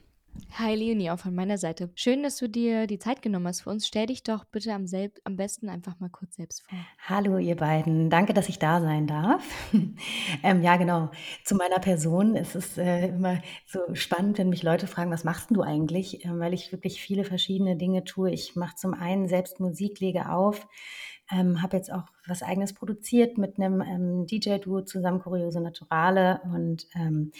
Hi 0.54 0.74
Leonie, 0.74 1.10
auch 1.10 1.18
von 1.18 1.34
meiner 1.34 1.58
Seite. 1.58 1.90
Schön, 1.94 2.22
dass 2.22 2.36
du 2.36 2.48
dir 2.48 2.86
die 2.86 2.98
Zeit 2.98 3.22
genommen 3.22 3.46
hast 3.46 3.62
für 3.62 3.70
uns. 3.70 3.86
Stell 3.86 4.06
dich 4.06 4.22
doch 4.22 4.44
bitte 4.44 4.72
am, 4.72 4.86
selb 4.86 5.18
am 5.24 5.36
besten 5.36 5.68
einfach 5.68 6.00
mal 6.00 6.10
kurz 6.10 6.36
selbst 6.36 6.62
vor. 6.62 6.78
Hallo 7.06 7.38
ihr 7.38 7.56
beiden, 7.56 8.10
danke, 8.10 8.34
dass 8.34 8.48
ich 8.48 8.58
da 8.58 8.80
sein 8.80 9.06
darf. 9.06 9.44
ähm, 10.42 10.62
ja, 10.62 10.76
genau. 10.76 11.10
Zu 11.44 11.54
meiner 11.54 11.78
Person 11.78 12.34
ist 12.34 12.56
es 12.56 12.76
äh, 12.76 13.08
immer 13.08 13.40
so 13.66 13.80
spannend, 13.94 14.38
wenn 14.38 14.48
mich 14.48 14.62
Leute 14.62 14.86
fragen, 14.86 15.10
was 15.10 15.24
machst 15.24 15.50
du 15.50 15.62
eigentlich? 15.62 16.24
Ähm, 16.24 16.40
weil 16.40 16.54
ich 16.54 16.72
wirklich 16.72 17.00
viele 17.00 17.24
verschiedene 17.24 17.76
Dinge 17.76 18.04
tue. 18.04 18.30
Ich 18.30 18.56
mache 18.56 18.74
zum 18.76 18.94
einen 18.94 19.28
selbst 19.28 19.60
Musik, 19.60 20.00
lege 20.00 20.30
auf, 20.30 20.66
ähm, 21.30 21.62
habe 21.62 21.76
jetzt 21.76 21.92
auch 21.92 22.06
was 22.28 22.42
eigenes 22.42 22.72
produziert 22.72 23.38
mit 23.38 23.58
einem 23.58 23.80
ähm, 23.80 24.26
DJ-Duo 24.26 24.82
zusammen, 24.82 25.20
Kuriose 25.20 25.60
Naturale 25.60 26.40
und 26.44 26.86
ähm, 26.94 27.32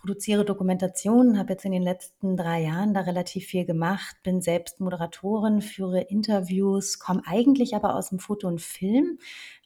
produziere 0.00 0.44
Dokumentationen, 0.44 1.38
habe 1.38 1.52
jetzt 1.52 1.64
in 1.64 1.72
den 1.72 1.82
letzten 1.82 2.36
drei 2.36 2.62
Jahren 2.62 2.94
da 2.94 3.00
relativ 3.00 3.46
viel 3.46 3.66
gemacht, 3.66 4.16
bin 4.22 4.40
selbst 4.40 4.80
Moderatorin, 4.80 5.60
führe 5.60 6.00
Interviews, 6.00 6.98
komme 6.98 7.22
eigentlich 7.26 7.74
aber 7.74 7.94
aus 7.94 8.08
dem 8.08 8.18
Foto 8.18 8.48
und 8.48 8.62
Film, 8.62 9.18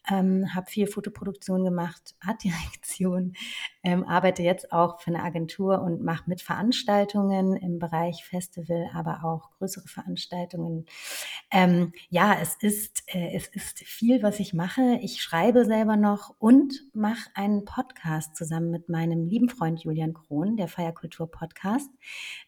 ähm, 0.09 0.53
habe 0.53 0.69
viel 0.69 0.87
Fotoproduktion 0.87 1.63
gemacht, 1.63 2.15
Artdirektion, 2.25 3.33
ähm, 3.83 4.03
arbeite 4.03 4.43
jetzt 4.43 4.71
auch 4.71 4.99
für 4.99 5.11
eine 5.11 5.23
Agentur 5.23 5.81
und 5.81 6.03
mache 6.03 6.29
mit 6.29 6.41
Veranstaltungen 6.41 7.55
im 7.55 7.79
Bereich 7.79 8.25
Festival, 8.25 8.89
aber 8.93 9.23
auch 9.23 9.51
größere 9.57 9.87
Veranstaltungen. 9.87 10.85
Ähm, 11.49 11.93
ja, 12.09 12.37
es 12.41 12.55
ist, 12.55 13.03
äh, 13.07 13.35
es 13.35 13.47
ist 13.47 13.79
viel, 13.79 14.21
was 14.21 14.39
ich 14.39 14.53
mache. 14.53 14.64
Ich 15.01 15.21
schreibe 15.21 15.63
selber 15.63 15.95
noch 15.95 16.33
und 16.39 16.73
mache 16.93 17.29
einen 17.35 17.65
Podcast 17.65 18.35
zusammen 18.35 18.71
mit 18.71 18.89
meinem 18.89 19.27
lieben 19.27 19.47
Freund 19.47 19.83
Julian 19.83 20.13
Krohn, 20.13 20.57
der 20.57 20.67
Feierkultur 20.67 21.29
Podcast, 21.29 21.89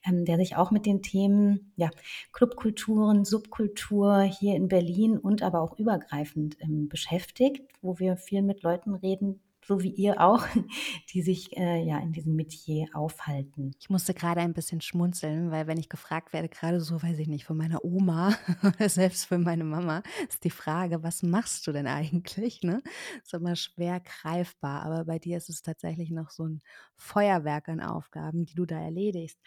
ähm, 0.04 0.26
der 0.26 0.38
sich 0.38 0.56
auch 0.56 0.72
mit 0.72 0.88
den 0.88 1.04
Themen 1.04 1.74
ja, 1.76 1.92
Clubkulturen, 2.34 3.24
Subkultur 3.24 4.22
hier 4.22 4.56
in 4.56 4.68
Berlin 4.68 5.18
und 5.20 5.44
aber 5.44 5.62
auch 5.62 5.78
übergreifend 5.78 6.58
ähm, 6.60 6.90
beschäftigt, 6.90 7.72
wo 7.82 8.00
wir 8.00 8.18
viel 8.18 8.42
mit 8.42 8.64
Leuten 8.64 8.96
reden, 8.96 9.40
so 9.68 9.84
wie 9.84 9.90
ihr 9.90 10.22
auch, 10.22 10.46
die 11.14 11.22
sich 11.22 11.56
äh, 11.58 11.84
ja 11.84 12.00
in 12.00 12.14
diesem 12.14 12.36
Metier 12.36 12.88
aufhalten. 12.94 13.76
Ich 13.80 13.90
musste 13.90 14.14
gerade 14.14 14.40
ein 14.40 14.54
bisschen 14.54 14.80
schmunzeln, 14.80 15.52
weil 15.52 15.68
wenn 15.68 15.78
ich 15.78 15.90
gefragt 15.90 16.32
werde, 16.32 16.48
gerade 16.48 16.80
so, 16.80 17.04
weiß 17.04 17.20
ich 17.20 17.28
nicht, 17.28 17.44
von 17.44 17.58
meiner 17.58 17.84
Oma 17.84 18.34
oder 18.64 18.88
selbst 18.88 19.26
für 19.26 19.38
meine 19.38 19.66
Mama, 19.66 20.04
ist 20.30 20.46
die 20.46 20.52
Frage, 20.52 21.04
was 21.04 21.22
machst 21.22 21.68
du 21.68 21.74
denn 21.74 21.86
eigentlich? 21.88 22.62
Ne? 22.64 22.82
Ist 23.22 23.34
immer 23.34 23.58
schwer 23.58 24.00
greifbar, 24.00 24.84
aber 24.84 25.04
bei 25.04 25.20
dir 25.20 25.36
ist 25.36 25.50
es 25.50 25.62
tatsächlich 25.62 26.12
noch 26.12 26.30
so 26.30 26.46
ein 26.48 26.62
Feuerwerk 26.96 27.68
an 27.68 27.82
Aufgaben, 27.82 28.46
die 28.46 28.56
du 28.56 28.66
da 28.66 28.80
erledigst. 28.80 29.38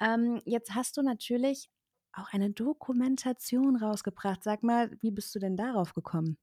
Ähm, 0.00 0.40
jetzt 0.46 0.74
hast 0.74 0.96
du 0.96 1.02
natürlich 1.02 1.68
auch 2.14 2.32
eine 2.32 2.50
Dokumentation 2.50 3.76
rausgebracht. 3.76 4.42
Sag 4.42 4.62
mal, 4.62 4.90
wie 5.02 5.10
bist 5.10 5.34
du 5.34 5.38
denn 5.38 5.58
darauf 5.58 5.92
gekommen? 5.92 6.38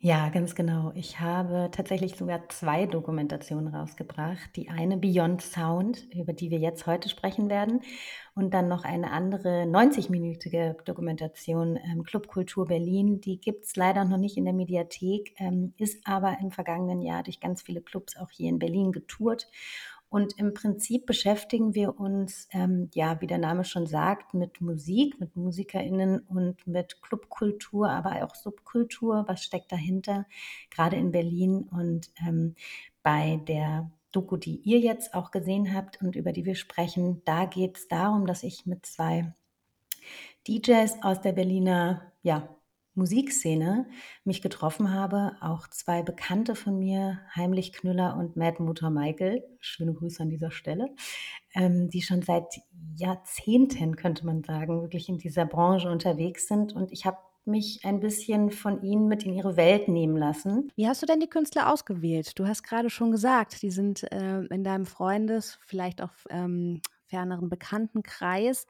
Ja, 0.00 0.28
ganz 0.28 0.54
genau. 0.54 0.92
Ich 0.94 1.18
habe 1.18 1.70
tatsächlich 1.72 2.14
sogar 2.14 2.48
zwei 2.50 2.86
Dokumentationen 2.86 3.66
rausgebracht. 3.74 4.54
Die 4.54 4.68
eine 4.68 4.96
Beyond 4.96 5.42
Sound, 5.42 6.06
über 6.14 6.32
die 6.32 6.52
wir 6.52 6.58
jetzt 6.58 6.86
heute 6.86 7.08
sprechen 7.08 7.50
werden, 7.50 7.80
und 8.36 8.54
dann 8.54 8.68
noch 8.68 8.84
eine 8.84 9.10
andere 9.10 9.64
90-minütige 9.64 10.80
Dokumentation 10.84 11.76
ähm, 11.84 12.04
Club 12.04 12.28
Kultur 12.28 12.66
Berlin. 12.66 13.20
Die 13.20 13.40
gibt 13.40 13.64
es 13.64 13.74
leider 13.74 14.04
noch 14.04 14.18
nicht 14.18 14.36
in 14.36 14.44
der 14.44 14.54
Mediathek, 14.54 15.34
ähm, 15.38 15.74
ist 15.78 16.06
aber 16.06 16.36
im 16.40 16.52
vergangenen 16.52 17.02
Jahr 17.02 17.24
durch 17.24 17.40
ganz 17.40 17.62
viele 17.62 17.80
Clubs 17.80 18.16
auch 18.16 18.30
hier 18.30 18.50
in 18.50 18.60
Berlin 18.60 18.92
getourt 18.92 19.48
und 20.10 20.38
im 20.38 20.54
Prinzip 20.54 21.04
beschäftigen 21.04 21.74
wir 21.74 22.00
uns, 22.00 22.48
ähm, 22.52 22.88
ja, 22.94 23.20
wie 23.20 23.26
der 23.26 23.38
Name 23.38 23.64
schon 23.64 23.86
sagt, 23.86 24.32
mit 24.32 24.60
Musik, 24.60 25.20
mit 25.20 25.36
MusikerInnen 25.36 26.20
und 26.20 26.66
mit 26.66 27.02
Clubkultur, 27.02 27.90
aber 27.90 28.24
auch 28.24 28.34
Subkultur. 28.34 29.24
Was 29.28 29.42
steckt 29.42 29.70
dahinter? 29.70 30.26
Gerade 30.70 30.96
in 30.96 31.12
Berlin 31.12 31.68
und 31.70 32.10
ähm, 32.26 32.54
bei 33.02 33.40
der 33.46 33.90
Doku, 34.10 34.38
die 34.38 34.56
ihr 34.56 34.78
jetzt 34.78 35.12
auch 35.12 35.30
gesehen 35.30 35.74
habt 35.74 36.00
und 36.00 36.16
über 36.16 36.32
die 36.32 36.46
wir 36.46 36.54
sprechen, 36.54 37.20
da 37.26 37.44
geht 37.44 37.76
es 37.76 37.88
darum, 37.88 38.26
dass 38.26 38.42
ich 38.42 38.64
mit 38.64 38.86
zwei 38.86 39.34
DJs 40.48 41.02
aus 41.02 41.20
der 41.20 41.32
Berliner 41.32 42.12
ja, 42.22 42.48
Musikszene 42.98 43.86
mich 44.24 44.42
getroffen 44.42 44.92
habe. 44.92 45.32
Auch 45.40 45.68
zwei 45.68 46.02
Bekannte 46.02 46.54
von 46.54 46.78
mir, 46.78 47.20
Heimlich 47.34 47.72
Knüller 47.72 48.16
und 48.16 48.36
Mad 48.36 48.62
Mutter 48.62 48.90
Michael, 48.90 49.42
schöne 49.60 49.94
Grüße 49.94 50.22
an 50.22 50.28
dieser 50.28 50.50
Stelle, 50.50 50.90
ähm, 51.54 51.88
die 51.88 52.02
schon 52.02 52.22
seit 52.22 52.60
Jahrzehnten, 52.96 53.96
könnte 53.96 54.26
man 54.26 54.42
sagen, 54.44 54.82
wirklich 54.82 55.08
in 55.08 55.18
dieser 55.18 55.46
Branche 55.46 55.90
unterwegs 55.90 56.48
sind. 56.48 56.74
Und 56.74 56.92
ich 56.92 57.06
habe 57.06 57.18
mich 57.46 57.80
ein 57.84 58.00
bisschen 58.00 58.50
von 58.50 58.82
ihnen 58.82 59.08
mit 59.08 59.24
in 59.24 59.32
ihre 59.32 59.56
Welt 59.56 59.88
nehmen 59.88 60.16
lassen. 60.16 60.70
Wie 60.76 60.86
hast 60.86 61.00
du 61.02 61.06
denn 61.06 61.20
die 61.20 61.30
Künstler 61.30 61.72
ausgewählt? 61.72 62.38
Du 62.38 62.46
hast 62.46 62.62
gerade 62.62 62.90
schon 62.90 63.10
gesagt, 63.10 63.62
die 63.62 63.70
sind 63.70 64.02
äh, 64.12 64.42
in 64.42 64.64
deinem 64.64 64.84
Freundes, 64.84 65.58
vielleicht 65.64 66.02
auch 66.02 66.12
ähm, 66.28 66.82
ferneren 67.08 67.48
Bekanntenkreis. 67.48 68.66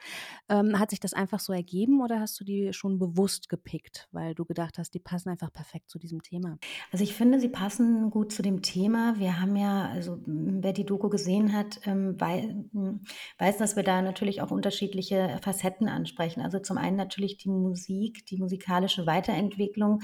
Ähm, 0.49 0.79
hat 0.79 0.91
sich 0.91 1.01
das 1.01 1.13
einfach 1.13 1.41
so 1.41 1.53
ergeben 1.53 2.01
oder 2.01 2.21
hast 2.21 2.39
du 2.41 2.45
die 2.45 2.73
schon 2.73 2.99
bewusst 2.99 3.49
gepickt, 3.49 4.09
weil 4.13 4.35
du 4.35 4.45
gedacht 4.45 4.79
hast, 4.79 4.95
die 4.95 5.01
passen 5.01 5.29
einfach 5.29 5.53
perfekt 5.53 5.91
zu 5.91 5.99
diesem 5.99 6.23
Thema? 6.23 6.59
Also 6.93 7.05
ich 7.05 7.15
finde, 7.15 7.41
sie 7.41 7.49
passen 7.49 8.11
gut 8.11 8.33
zu 8.33 8.43
dem 8.43 8.63
Thema. 8.63 9.15
Wir 9.19 9.41
haben 9.41 9.57
ja, 9.57 9.89
also 9.89 10.19
wer 10.27 10.73
die 10.73 10.87
Doku 10.87 11.09
gesehen 11.09 11.53
hat, 11.53 11.81
ähm, 11.85 12.19
weiß, 12.19 13.59
dass 13.59 13.77
wir 13.77 13.83
da 13.83 14.03
natürlich 14.03 14.41
auch 14.41 14.51
unterschiedliche 14.51 15.39
Facetten 15.43 15.89
ansprechen. 15.89 16.41
Also 16.41 16.59
zum 16.59 16.79
einen 16.79 16.97
natürlich 16.97 17.37
die 17.39 17.51
Musik, 17.51 18.25
die 18.27 18.39
musikalische 18.39 19.07
Weiterentwicklung 19.07 20.01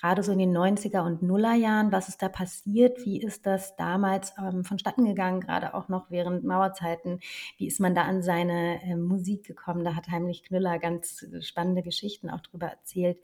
gerade 0.00 0.22
so 0.22 0.32
in 0.32 0.38
den 0.38 0.56
90er 0.56 1.04
und 1.04 1.22
Nullerjahren, 1.22 1.92
was 1.92 2.08
ist 2.08 2.22
da 2.22 2.28
passiert? 2.28 3.04
Wie 3.04 3.20
ist 3.20 3.46
das 3.46 3.76
damals 3.76 4.32
ähm, 4.38 4.64
vonstatten 4.64 5.04
gegangen, 5.04 5.40
gerade 5.40 5.74
auch 5.74 5.88
noch 5.88 6.10
während 6.10 6.44
Mauerzeiten? 6.44 7.20
Wie 7.56 7.66
ist 7.66 7.80
man 7.80 7.94
da 7.94 8.02
an 8.02 8.22
seine 8.22 8.82
äh, 8.82 8.96
Musik 8.96 9.44
gekommen? 9.44 9.84
Da 9.84 9.94
hat 9.94 10.08
Heimlich 10.08 10.42
Knüller 10.42 10.78
ganz 10.78 11.26
spannende 11.40 11.82
Geschichten 11.82 12.30
auch 12.30 12.40
drüber 12.40 12.66
erzählt. 12.66 13.18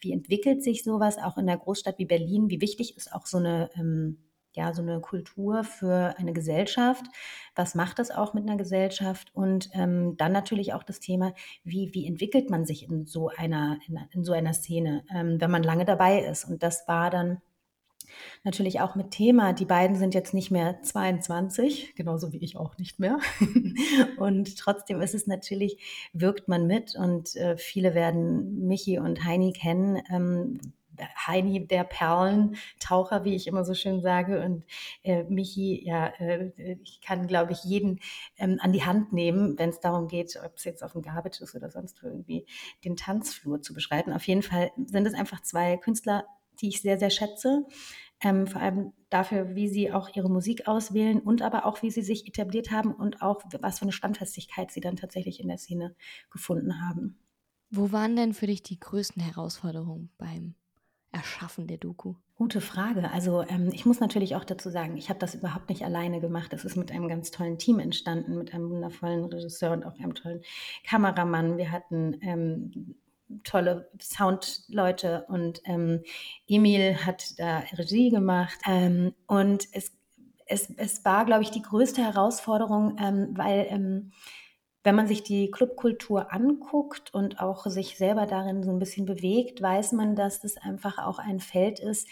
Wie 0.00 0.12
entwickelt 0.12 0.62
sich 0.62 0.84
sowas 0.84 1.18
auch 1.18 1.36
in 1.36 1.48
einer 1.48 1.58
Großstadt 1.58 1.98
wie 1.98 2.06
Berlin? 2.06 2.50
Wie 2.50 2.60
wichtig 2.60 2.96
ist 2.96 3.12
auch 3.12 3.26
so 3.26 3.38
eine 3.38 3.70
ähm, 3.74 4.18
ja, 4.52 4.72
so 4.74 4.82
eine 4.82 5.00
Kultur 5.00 5.64
für 5.64 6.14
eine 6.18 6.32
Gesellschaft. 6.32 7.04
Was 7.54 7.74
macht 7.74 7.98
das 7.98 8.10
auch 8.10 8.34
mit 8.34 8.44
einer 8.44 8.56
Gesellschaft? 8.56 9.30
Und 9.34 9.70
ähm, 9.74 10.16
dann 10.16 10.32
natürlich 10.32 10.72
auch 10.72 10.82
das 10.82 11.00
Thema, 11.00 11.34
wie, 11.64 11.90
wie 11.94 12.06
entwickelt 12.06 12.50
man 12.50 12.64
sich 12.64 12.88
in 12.88 13.06
so 13.06 13.28
einer, 13.28 13.78
in, 13.86 13.98
in 14.12 14.24
so 14.24 14.32
einer 14.32 14.52
Szene, 14.52 15.04
ähm, 15.14 15.40
wenn 15.40 15.50
man 15.50 15.62
lange 15.62 15.84
dabei 15.84 16.20
ist. 16.20 16.44
Und 16.44 16.62
das 16.62 16.86
war 16.88 17.10
dann 17.10 17.40
natürlich 18.44 18.80
auch 18.80 18.96
mit 18.96 19.10
Thema. 19.10 19.52
Die 19.52 19.64
beiden 19.64 19.96
sind 19.96 20.14
jetzt 20.14 20.34
nicht 20.34 20.50
mehr 20.50 20.82
22, 20.82 21.94
genauso 21.94 22.32
wie 22.32 22.42
ich 22.42 22.56
auch 22.56 22.76
nicht 22.78 22.98
mehr. 22.98 23.18
und 24.18 24.58
trotzdem 24.58 25.00
ist 25.00 25.14
es 25.14 25.26
natürlich, 25.26 26.10
wirkt 26.12 26.48
man 26.48 26.66
mit 26.66 26.96
und 26.96 27.36
äh, 27.36 27.56
viele 27.56 27.94
werden 27.94 28.66
Michi 28.66 28.98
und 28.98 29.24
Heini 29.24 29.52
kennen. 29.52 30.02
Ähm, 30.10 30.58
Heini 31.26 31.66
der 31.66 31.84
Perlentaucher, 31.84 33.24
wie 33.24 33.34
ich 33.34 33.46
immer 33.46 33.64
so 33.64 33.74
schön 33.74 34.00
sage. 34.00 34.42
Und 34.44 34.64
äh, 35.02 35.24
Michi, 35.24 35.82
ja, 35.84 36.08
äh, 36.18 36.52
ich 36.82 37.00
kann, 37.00 37.26
glaube 37.26 37.52
ich, 37.52 37.64
jeden 37.64 38.00
ähm, 38.38 38.58
an 38.60 38.72
die 38.72 38.84
Hand 38.84 39.12
nehmen, 39.12 39.58
wenn 39.58 39.70
es 39.70 39.80
darum 39.80 40.08
geht, 40.08 40.38
ob 40.44 40.56
es 40.56 40.64
jetzt 40.64 40.82
auf 40.82 40.92
dem 40.92 41.02
Garbage 41.02 41.40
ist 41.40 41.54
oder 41.54 41.70
sonst 41.70 42.02
irgendwie 42.02 42.46
den 42.84 42.96
Tanzflur 42.96 43.62
zu 43.62 43.74
beschreiten. 43.74 44.12
Auf 44.12 44.26
jeden 44.26 44.42
Fall 44.42 44.70
sind 44.86 45.06
es 45.06 45.14
einfach 45.14 45.42
zwei 45.42 45.76
Künstler, 45.76 46.24
die 46.60 46.68
ich 46.68 46.82
sehr, 46.82 46.98
sehr 46.98 47.10
schätze. 47.10 47.66
Ähm, 48.22 48.46
vor 48.46 48.60
allem 48.60 48.92
dafür, 49.08 49.54
wie 49.54 49.68
sie 49.68 49.92
auch 49.92 50.14
ihre 50.14 50.28
Musik 50.28 50.68
auswählen 50.68 51.20
und 51.20 51.40
aber 51.40 51.64
auch, 51.64 51.82
wie 51.82 51.90
sie 51.90 52.02
sich 52.02 52.26
etabliert 52.26 52.70
haben 52.70 52.92
und 52.92 53.22
auch, 53.22 53.42
was 53.60 53.78
für 53.78 53.84
eine 53.84 53.92
Standfestigkeit 53.92 54.70
sie 54.70 54.80
dann 54.80 54.96
tatsächlich 54.96 55.40
in 55.40 55.48
der 55.48 55.56
Szene 55.56 55.96
gefunden 56.30 56.86
haben. 56.86 57.18
Wo 57.70 57.92
waren 57.92 58.16
denn 58.16 58.34
für 58.34 58.46
dich 58.46 58.62
die 58.62 58.78
größten 58.78 59.22
Herausforderungen 59.22 60.10
beim 60.18 60.54
Erschaffen 61.12 61.66
der 61.66 61.78
Doku? 61.78 62.14
Gute 62.36 62.60
Frage. 62.60 63.10
Also 63.10 63.42
ähm, 63.42 63.70
ich 63.72 63.84
muss 63.84 64.00
natürlich 64.00 64.36
auch 64.36 64.44
dazu 64.44 64.70
sagen, 64.70 64.96
ich 64.96 65.08
habe 65.08 65.18
das 65.18 65.34
überhaupt 65.34 65.68
nicht 65.68 65.84
alleine 65.84 66.20
gemacht. 66.20 66.52
Es 66.52 66.64
ist 66.64 66.76
mit 66.76 66.90
einem 66.90 67.08
ganz 67.08 67.30
tollen 67.30 67.58
Team 67.58 67.80
entstanden, 67.80 68.38
mit 68.38 68.54
einem 68.54 68.70
wundervollen 68.70 69.24
Regisseur 69.24 69.72
und 69.72 69.84
auch 69.84 69.98
einem 69.98 70.14
tollen 70.14 70.42
Kameramann. 70.84 71.58
Wir 71.58 71.72
hatten 71.72 72.16
ähm, 72.22 72.94
tolle 73.44 73.90
Soundleute 74.00 75.24
und 75.28 75.60
ähm, 75.64 76.02
Emil 76.46 76.96
hat 77.04 77.38
da 77.38 77.62
Regie 77.74 78.10
gemacht. 78.10 78.58
Ähm, 78.66 79.12
und 79.26 79.66
es, 79.72 79.92
es, 80.46 80.70
es 80.76 81.04
war, 81.04 81.24
glaube 81.24 81.42
ich, 81.42 81.50
die 81.50 81.62
größte 81.62 82.02
Herausforderung, 82.02 82.96
ähm, 83.00 83.30
weil 83.32 83.66
ähm, 83.68 84.12
wenn 84.82 84.94
man 84.94 85.06
sich 85.06 85.22
die 85.22 85.50
Clubkultur 85.50 86.32
anguckt 86.32 87.12
und 87.12 87.40
auch 87.40 87.66
sich 87.66 87.98
selber 87.98 88.26
darin 88.26 88.62
so 88.62 88.70
ein 88.70 88.78
bisschen 88.78 89.06
bewegt, 89.06 89.60
weiß 89.60 89.92
man, 89.92 90.16
dass 90.16 90.40
das 90.40 90.56
einfach 90.56 90.98
auch 90.98 91.18
ein 91.18 91.40
Feld 91.40 91.80
ist, 91.80 92.08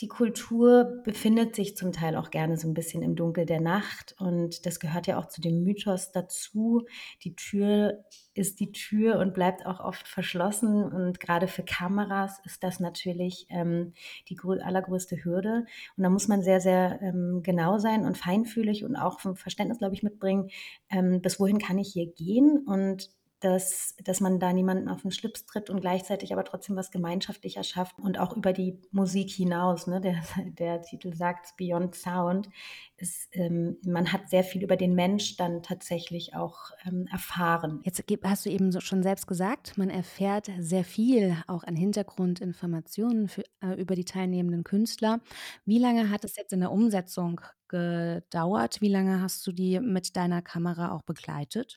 die 0.00 0.08
Kultur 0.08 1.02
befindet 1.04 1.54
sich 1.54 1.76
zum 1.76 1.92
Teil 1.92 2.16
auch 2.16 2.30
gerne 2.30 2.56
so 2.56 2.66
ein 2.66 2.74
bisschen 2.74 3.02
im 3.02 3.14
Dunkel 3.14 3.46
der 3.46 3.60
Nacht 3.60 4.16
und 4.18 4.66
das 4.66 4.80
gehört 4.80 5.06
ja 5.06 5.18
auch 5.18 5.28
zu 5.28 5.40
dem 5.40 5.62
Mythos 5.62 6.10
dazu. 6.10 6.84
Die 7.22 7.36
Tür 7.36 8.04
ist 8.34 8.58
die 8.58 8.72
Tür 8.72 9.20
und 9.20 9.34
bleibt 9.34 9.64
auch 9.66 9.78
oft 9.78 10.08
verschlossen 10.08 10.82
und 10.82 11.20
gerade 11.20 11.46
für 11.46 11.62
Kameras 11.62 12.40
ist 12.44 12.64
das 12.64 12.80
natürlich 12.80 13.46
ähm, 13.50 13.92
die 14.28 14.36
allergrößte 14.44 15.24
Hürde 15.24 15.64
und 15.96 16.02
da 16.02 16.10
muss 16.10 16.26
man 16.26 16.42
sehr, 16.42 16.60
sehr 16.60 17.00
ähm, 17.00 17.42
genau 17.44 17.78
sein 17.78 18.04
und 18.04 18.18
feinfühlig 18.18 18.84
und 18.84 18.96
auch 18.96 19.20
vom 19.20 19.36
Verständnis, 19.36 19.78
glaube 19.78 19.94
ich, 19.94 20.02
mitbringen, 20.02 20.50
ähm, 20.90 21.20
bis 21.22 21.38
wohin 21.38 21.58
kann 21.58 21.78
ich 21.78 21.92
hier 21.92 22.12
gehen 22.12 22.64
und 22.66 23.10
dass, 23.44 23.94
dass 24.02 24.20
man 24.20 24.40
da 24.40 24.54
niemanden 24.54 24.88
auf 24.88 25.02
den 25.02 25.10
Schlips 25.10 25.44
tritt 25.44 25.68
und 25.68 25.80
gleichzeitig 25.80 26.32
aber 26.32 26.44
trotzdem 26.44 26.76
was 26.76 26.90
Gemeinschaftlicher 26.90 27.62
schafft 27.62 27.98
und 27.98 28.18
auch 28.18 28.34
über 28.34 28.54
die 28.54 28.80
Musik 28.90 29.30
hinaus. 29.30 29.86
Ne? 29.86 30.00
Der, 30.00 30.22
der 30.58 30.80
Titel 30.80 31.14
sagt 31.14 31.54
Beyond 31.58 31.94
Sound. 31.94 32.48
Ist, 32.96 33.28
ähm, 33.32 33.76
man 33.84 34.12
hat 34.12 34.30
sehr 34.30 34.44
viel 34.44 34.62
über 34.62 34.76
den 34.76 34.94
Mensch 34.94 35.36
dann 35.36 35.62
tatsächlich 35.62 36.34
auch 36.34 36.70
ähm, 36.86 37.06
erfahren. 37.12 37.80
Jetzt 37.84 38.02
hast 38.22 38.46
du 38.46 38.50
eben 38.50 38.80
schon 38.80 39.02
selbst 39.02 39.26
gesagt, 39.26 39.76
man 39.76 39.90
erfährt 39.90 40.50
sehr 40.58 40.84
viel 40.84 41.36
auch 41.46 41.64
an 41.64 41.76
Hintergrundinformationen 41.76 43.28
für, 43.28 43.42
äh, 43.60 43.74
über 43.74 43.94
die 43.94 44.06
teilnehmenden 44.06 44.64
Künstler. 44.64 45.20
Wie 45.66 45.78
lange 45.78 46.08
hat 46.08 46.24
es 46.24 46.36
jetzt 46.36 46.54
in 46.54 46.60
der 46.60 46.72
Umsetzung 46.72 47.42
gedauert? 47.68 48.80
Wie 48.80 48.88
lange 48.88 49.20
hast 49.20 49.46
du 49.46 49.52
die 49.52 49.80
mit 49.80 50.16
deiner 50.16 50.40
Kamera 50.40 50.92
auch 50.92 51.02
begleitet? 51.02 51.76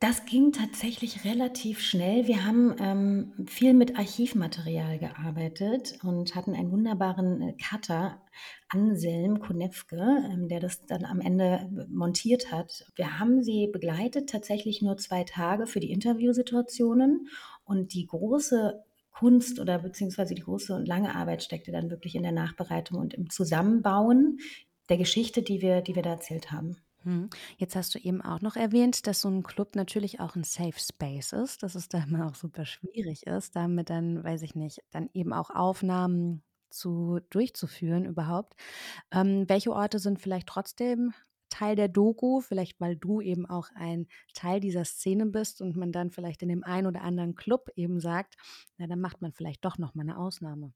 Das 0.00 0.26
ging 0.26 0.52
tatsächlich 0.52 1.24
relativ 1.24 1.80
schnell. 1.80 2.28
Wir 2.28 2.44
haben 2.44 2.72
ähm, 2.78 3.46
viel 3.48 3.74
mit 3.74 3.98
Archivmaterial 3.98 5.00
gearbeitet 5.00 5.98
und 6.04 6.36
hatten 6.36 6.54
einen 6.54 6.70
wunderbaren 6.70 7.42
äh, 7.42 7.54
Cutter, 7.54 8.22
Anselm 8.68 9.40
Konefke, 9.40 9.96
ähm, 10.30 10.46
der 10.46 10.60
das 10.60 10.86
dann 10.86 11.04
am 11.04 11.20
Ende 11.20 11.68
montiert 11.90 12.52
hat. 12.52 12.86
Wir 12.94 13.18
haben 13.18 13.42
sie 13.42 13.66
begleitet, 13.66 14.28
tatsächlich 14.28 14.82
nur 14.82 14.98
zwei 14.98 15.24
Tage 15.24 15.66
für 15.66 15.80
die 15.80 15.90
Interviewsituationen. 15.90 17.28
Und 17.64 17.92
die 17.92 18.06
große 18.06 18.80
Kunst 19.10 19.58
oder 19.58 19.80
beziehungsweise 19.80 20.36
die 20.36 20.42
große 20.42 20.76
und 20.76 20.86
lange 20.86 21.16
Arbeit 21.16 21.42
steckte 21.42 21.72
dann 21.72 21.90
wirklich 21.90 22.14
in 22.14 22.22
der 22.22 22.30
Nachbereitung 22.30 23.00
und 23.00 23.14
im 23.14 23.30
Zusammenbauen 23.30 24.38
der 24.88 24.96
Geschichte, 24.96 25.42
die 25.42 25.60
wir, 25.60 25.80
die 25.82 25.96
wir 25.96 26.02
da 26.02 26.10
erzählt 26.10 26.52
haben. 26.52 26.76
Hm. 27.08 27.30
Jetzt 27.56 27.74
hast 27.74 27.94
du 27.94 27.98
eben 27.98 28.20
auch 28.20 28.42
noch 28.42 28.54
erwähnt, 28.54 29.06
dass 29.06 29.22
so 29.22 29.30
ein 29.30 29.42
Club 29.42 29.76
natürlich 29.76 30.20
auch 30.20 30.36
ein 30.36 30.44
Safe 30.44 30.78
Space 30.78 31.32
ist, 31.32 31.62
dass 31.62 31.74
es 31.74 31.88
da 31.88 32.00
immer 32.06 32.26
auch 32.26 32.34
super 32.34 32.66
schwierig 32.66 33.26
ist, 33.26 33.56
damit 33.56 33.88
dann, 33.88 34.22
weiß 34.22 34.42
ich 34.42 34.54
nicht, 34.54 34.82
dann 34.90 35.08
eben 35.14 35.32
auch 35.32 35.48
Aufnahmen 35.48 36.42
zu 36.68 37.20
durchzuführen 37.30 38.04
überhaupt. 38.04 38.56
Ähm, 39.10 39.48
welche 39.48 39.72
Orte 39.72 39.98
sind 40.00 40.20
vielleicht 40.20 40.48
trotzdem 40.48 41.14
Teil 41.48 41.76
der 41.76 41.88
Doku, 41.88 42.42
vielleicht 42.42 42.78
weil 42.78 42.94
du 42.94 43.22
eben 43.22 43.46
auch 43.46 43.70
ein 43.74 44.06
Teil 44.34 44.60
dieser 44.60 44.84
Szene 44.84 45.24
bist 45.24 45.62
und 45.62 45.76
man 45.76 45.92
dann 45.92 46.10
vielleicht 46.10 46.42
in 46.42 46.50
dem 46.50 46.62
einen 46.62 46.86
oder 46.86 47.00
anderen 47.00 47.34
Club 47.36 47.70
eben 47.74 48.00
sagt, 48.00 48.36
na, 48.76 48.86
dann 48.86 49.00
macht 49.00 49.22
man 49.22 49.32
vielleicht 49.32 49.64
doch 49.64 49.78
noch 49.78 49.94
mal 49.94 50.02
eine 50.02 50.18
Ausnahme. 50.18 50.74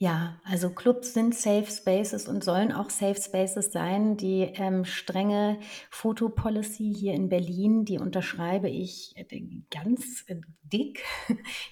Ja, 0.00 0.40
also 0.44 0.70
Clubs 0.70 1.12
sind 1.12 1.34
Safe 1.34 1.66
Spaces 1.68 2.28
und 2.28 2.44
sollen 2.44 2.70
auch 2.70 2.88
Safe 2.88 3.20
Spaces 3.20 3.72
sein. 3.72 4.16
Die 4.16 4.42
ähm, 4.42 4.84
strenge 4.84 5.58
Fotopolicy 5.90 6.94
hier 6.94 7.14
in 7.14 7.28
Berlin, 7.28 7.84
die 7.84 7.98
unterschreibe 7.98 8.68
ich 8.68 9.12
äh, 9.16 9.42
ganz 9.72 10.24
äh, 10.28 10.40
dick. 10.62 11.02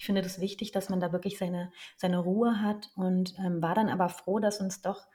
Ich 0.00 0.06
finde 0.06 0.22
das 0.22 0.40
wichtig, 0.40 0.72
dass 0.72 0.88
man 0.88 0.98
da 0.98 1.12
wirklich 1.12 1.38
seine, 1.38 1.70
seine 1.96 2.18
Ruhe 2.18 2.60
hat 2.62 2.90
und 2.96 3.34
ähm, 3.38 3.62
war 3.62 3.76
dann 3.76 3.88
aber 3.88 4.08
froh, 4.08 4.40
dass 4.40 4.60
uns 4.60 4.82
doch 4.82 5.06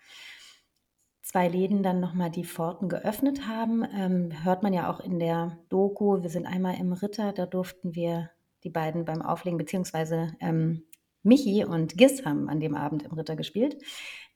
zwei 1.22 1.50
Läden 1.50 1.84
dann 1.84 2.00
nochmal 2.00 2.32
die 2.32 2.46
Pforten 2.46 2.88
geöffnet 2.88 3.46
haben. 3.46 3.84
Ähm, 3.94 4.44
hört 4.46 4.64
man 4.64 4.72
ja 4.72 4.90
auch 4.90 5.02
in 5.02 5.20
der 5.20 5.60
Doku. 5.68 6.22
Wir 6.24 6.30
sind 6.30 6.46
einmal 6.46 6.76
im 6.76 6.94
Ritter, 6.94 7.34
da 7.34 7.46
durften 7.46 7.94
wir 7.94 8.32
die 8.64 8.70
beiden 8.70 9.04
beim 9.04 9.22
Auflegen, 9.22 9.58
beziehungsweise 9.58 10.34
ähm, 10.40 10.84
Michi 11.24 11.64
und 11.66 11.98
Gis 11.98 12.26
haben 12.26 12.50
an 12.50 12.60
dem 12.60 12.76
Abend 12.76 13.04
im 13.04 13.14
Ritter 13.14 13.36
gespielt. 13.36 13.78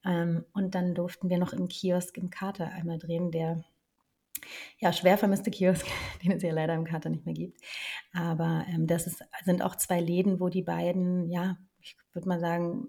Ähm, 0.04 0.46
und 0.54 0.76
dann 0.76 0.94
durften 0.94 1.30
wir 1.30 1.38
noch 1.38 1.54
im 1.54 1.68
Kiosk 1.68 2.18
im 2.18 2.30
Kater 2.30 2.70
einmal 2.72 3.00
drehen, 3.00 3.32
der 3.32 3.64
ja, 4.80 4.94
schwer 4.94 5.18
vermisste 5.18 5.52
Kiosk, 5.52 5.86
den 6.24 6.34
es 6.34 6.44
ja 6.44 6.54
leider 6.54 6.76
im 6.76 6.86
Kater 6.86 7.10
nicht 7.10 7.26
mehr 7.26 7.34
gibt. 7.34 7.60
Aber 8.14 8.66
ähm, 8.70 8.88
das 8.88 9.08
ist, 9.08 9.24
sind 9.44 9.62
auch 9.62 9.76
zwei 9.76 10.00
Läden, 10.00 10.40
wo 10.40 10.50
die 10.50 10.62
beiden, 10.62 11.30
ja, 11.30 11.58
ich 11.80 11.96
würde 12.14 12.28
mal 12.28 12.40
sagen, 12.40 12.88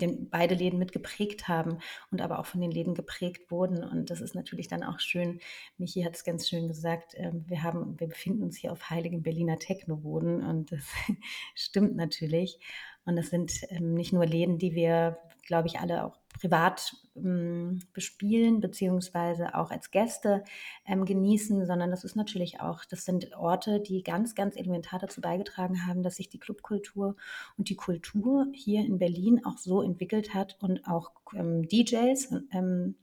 den 0.00 0.30
beide 0.30 0.54
Läden 0.54 0.78
mitgeprägt 0.78 1.48
haben 1.48 1.78
und 2.10 2.20
aber 2.20 2.38
auch 2.38 2.46
von 2.46 2.60
den 2.60 2.70
Läden 2.70 2.94
geprägt 2.94 3.50
wurden. 3.50 3.82
Und 3.82 4.10
das 4.10 4.20
ist 4.20 4.34
natürlich 4.34 4.68
dann 4.68 4.84
auch 4.84 5.00
schön. 5.00 5.40
Michi 5.76 6.02
hat 6.02 6.14
es 6.14 6.24
ganz 6.24 6.48
schön 6.48 6.68
gesagt. 6.68 7.14
Äh, 7.14 7.32
wir 7.46 7.62
haben, 7.62 7.98
wir 7.98 8.08
befinden 8.08 8.44
uns 8.44 8.56
hier 8.56 8.72
auf 8.72 8.90
heiligen 8.90 9.22
Berliner 9.22 9.58
Technoboden 9.58 10.44
und 10.44 10.72
das 10.72 10.84
stimmt 11.54 11.96
natürlich. 11.96 12.60
Und 13.08 13.16
das 13.16 13.30
sind 13.30 13.62
ähm, 13.70 13.94
nicht 13.94 14.12
nur 14.12 14.26
Läden, 14.26 14.58
die 14.58 14.74
wir, 14.74 15.16
glaube 15.46 15.66
ich, 15.66 15.80
alle 15.80 16.04
auch 16.04 16.18
privat 16.38 16.92
ähm, 17.24 17.80
bespielen, 17.92 18.60
beziehungsweise 18.60 19.54
auch 19.54 19.70
als 19.70 19.90
Gäste 19.90 20.44
ähm, 20.86 21.04
genießen, 21.04 21.66
sondern 21.66 21.90
das 21.90 22.04
ist 22.04 22.16
natürlich 22.16 22.60
auch, 22.60 22.84
das 22.84 23.04
sind 23.04 23.36
Orte, 23.36 23.80
die 23.80 24.02
ganz, 24.02 24.34
ganz 24.34 24.56
elementar 24.56 24.98
dazu 24.98 25.20
beigetragen 25.20 25.86
haben, 25.86 26.02
dass 26.02 26.16
sich 26.16 26.28
die 26.28 26.38
Clubkultur 26.38 27.16
und 27.56 27.68
die 27.68 27.76
Kultur 27.76 28.46
hier 28.52 28.84
in 28.84 28.98
Berlin 28.98 29.44
auch 29.44 29.58
so 29.58 29.82
entwickelt 29.82 30.34
hat 30.34 30.56
und 30.60 30.86
auch 30.86 31.12
ähm, 31.34 31.68
DJs 31.68 32.34
ähm, 32.52 32.94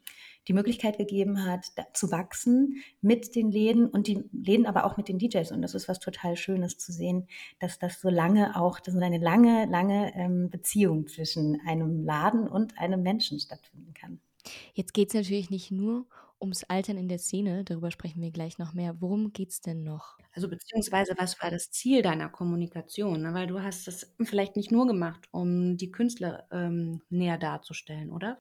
die 0.47 0.53
Möglichkeit 0.53 0.97
gegeben 0.97 1.43
hat, 1.43 1.65
zu 1.93 2.11
wachsen 2.11 2.83
mit 3.01 3.35
den 3.35 3.51
Läden 3.51 3.87
und 3.87 4.07
die 4.07 4.23
Läden 4.31 4.65
aber 4.65 4.85
auch 4.85 4.97
mit 4.97 5.07
den 5.07 5.17
DJs. 5.17 5.51
Und 5.51 5.61
das 5.61 5.73
ist 5.73 5.87
was 5.87 5.99
total 5.99 6.35
Schönes 6.35 6.77
zu 6.77 6.91
sehen, 6.91 7.27
dass 7.59 7.79
das 7.79 7.99
so 7.99 8.09
lange 8.09 8.55
auch, 8.55 8.79
das 8.79 8.93
ist 8.93 9.01
eine 9.01 9.17
lange, 9.17 9.65
lange 9.65 10.13
ähm, 10.15 10.49
Beziehung 10.49 11.07
zwischen 11.07 11.59
einem 11.65 12.05
Laden 12.05 12.47
und 12.47 12.77
einem 12.77 13.01
Menschen 13.01 13.39
stattfinden 13.39 13.93
kann. 13.93 14.04
Jetzt 14.73 14.93
geht 14.93 15.09
es 15.09 15.13
natürlich 15.13 15.49
nicht 15.49 15.71
nur 15.71 16.05
ums 16.41 16.63
Altern 16.65 16.97
in 16.97 17.07
der 17.07 17.19
Szene, 17.19 17.63
darüber 17.63 17.91
sprechen 17.91 18.21
wir 18.21 18.31
gleich 18.31 18.57
noch 18.57 18.73
mehr. 18.73 18.95
Worum 18.99 19.33
geht 19.33 19.51
es 19.51 19.61
denn 19.61 19.83
noch? 19.83 20.17
Also 20.33 20.49
beziehungsweise, 20.49 21.15
was 21.17 21.41
war 21.41 21.49
das 21.49 21.71
Ziel 21.71 22.01
deiner 22.01 22.29
Kommunikation? 22.29 23.21
Ne? 23.21 23.33
Weil 23.33 23.47
du 23.47 23.61
hast 23.61 23.87
das 23.87 24.13
vielleicht 24.23 24.55
nicht 24.57 24.71
nur 24.71 24.85
gemacht, 24.85 25.27
um 25.31 25.77
die 25.77 25.91
Künstler 25.91 26.45
ähm, 26.51 27.01
näher 27.09 27.37
darzustellen, 27.37 28.11
oder? 28.11 28.39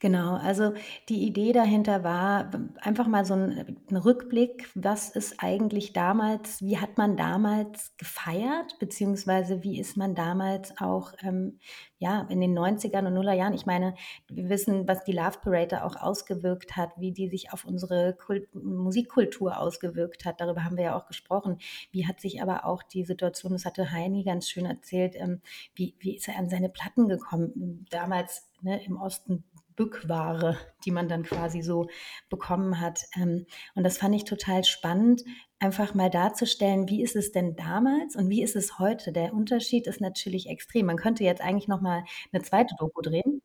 Genau, 0.00 0.36
also 0.36 0.72
die 1.08 1.26
Idee 1.26 1.52
dahinter 1.52 2.02
war 2.02 2.50
einfach 2.80 3.06
mal 3.06 3.24
so 3.24 3.34
ein, 3.34 3.76
ein 3.90 3.96
Rückblick, 3.96 4.68
was 4.74 5.10
ist 5.10 5.36
eigentlich 5.38 5.92
damals, 5.92 6.60
wie 6.62 6.78
hat 6.78 6.96
man 6.96 7.16
damals 7.16 7.96
gefeiert, 7.98 8.78
beziehungsweise 8.78 9.62
wie 9.62 9.78
ist 9.78 9.96
man 9.96 10.14
damals 10.14 10.76
auch 10.80 11.12
ähm, 11.22 11.58
ja, 11.98 12.26
in 12.30 12.40
den 12.40 12.58
90ern 12.58 13.06
und 13.06 13.12
Nullerjahren, 13.12 13.52
ich 13.52 13.66
meine, 13.66 13.94
wir 14.28 14.48
wissen, 14.48 14.88
was 14.88 15.04
die 15.04 15.12
Love 15.12 15.38
Parade 15.42 15.84
auch 15.84 15.96
ausgewirkt 15.96 16.76
hat, 16.76 16.92
wie 16.96 17.12
die 17.12 17.19
sich 17.28 17.52
auf 17.52 17.64
unsere 17.64 18.14
Kult 18.14 18.54
Musikkultur 18.54 19.58
ausgewirkt 19.58 20.24
hat. 20.24 20.40
Darüber 20.40 20.64
haben 20.64 20.76
wir 20.76 20.84
ja 20.84 20.96
auch 20.96 21.06
gesprochen. 21.06 21.58
Wie 21.90 22.06
hat 22.06 22.20
sich 22.20 22.42
aber 22.42 22.64
auch 22.64 22.82
die 22.82 23.04
Situation, 23.04 23.52
das 23.52 23.64
hatte 23.64 23.90
Heini 23.90 24.24
ganz 24.24 24.48
schön 24.48 24.66
erzählt, 24.66 25.14
ähm, 25.16 25.40
wie, 25.74 25.94
wie 25.98 26.16
ist 26.16 26.28
er 26.28 26.36
an 26.38 26.48
seine 26.48 26.68
Platten 26.68 27.08
gekommen? 27.08 27.86
Damals 27.90 28.48
ne, 28.62 28.82
im 28.84 28.96
Osten 28.96 29.44
Bückware, 29.80 30.58
die 30.84 30.90
man 30.90 31.08
dann 31.08 31.22
quasi 31.22 31.62
so 31.62 31.88
bekommen 32.28 32.80
hat. 32.80 33.04
Ähm, 33.16 33.46
und 33.74 33.82
das 33.82 33.96
fand 33.96 34.14
ich 34.14 34.24
total 34.24 34.62
spannend, 34.64 35.24
einfach 35.58 35.94
mal 35.94 36.10
darzustellen, 36.10 36.88
wie 36.88 37.02
ist 37.02 37.16
es 37.16 37.32
denn 37.32 37.56
damals 37.56 38.14
und 38.14 38.28
wie 38.28 38.42
ist 38.42 38.56
es 38.56 38.78
heute. 38.78 39.10
Der 39.10 39.32
Unterschied 39.32 39.86
ist 39.86 40.02
natürlich 40.02 40.50
extrem. 40.50 40.84
Man 40.84 40.98
könnte 40.98 41.24
jetzt 41.24 41.40
eigentlich 41.40 41.68
noch 41.68 41.80
mal 41.80 42.04
eine 42.30 42.42
zweite 42.42 42.74
Doku 42.78 43.00
drehen. 43.00 43.40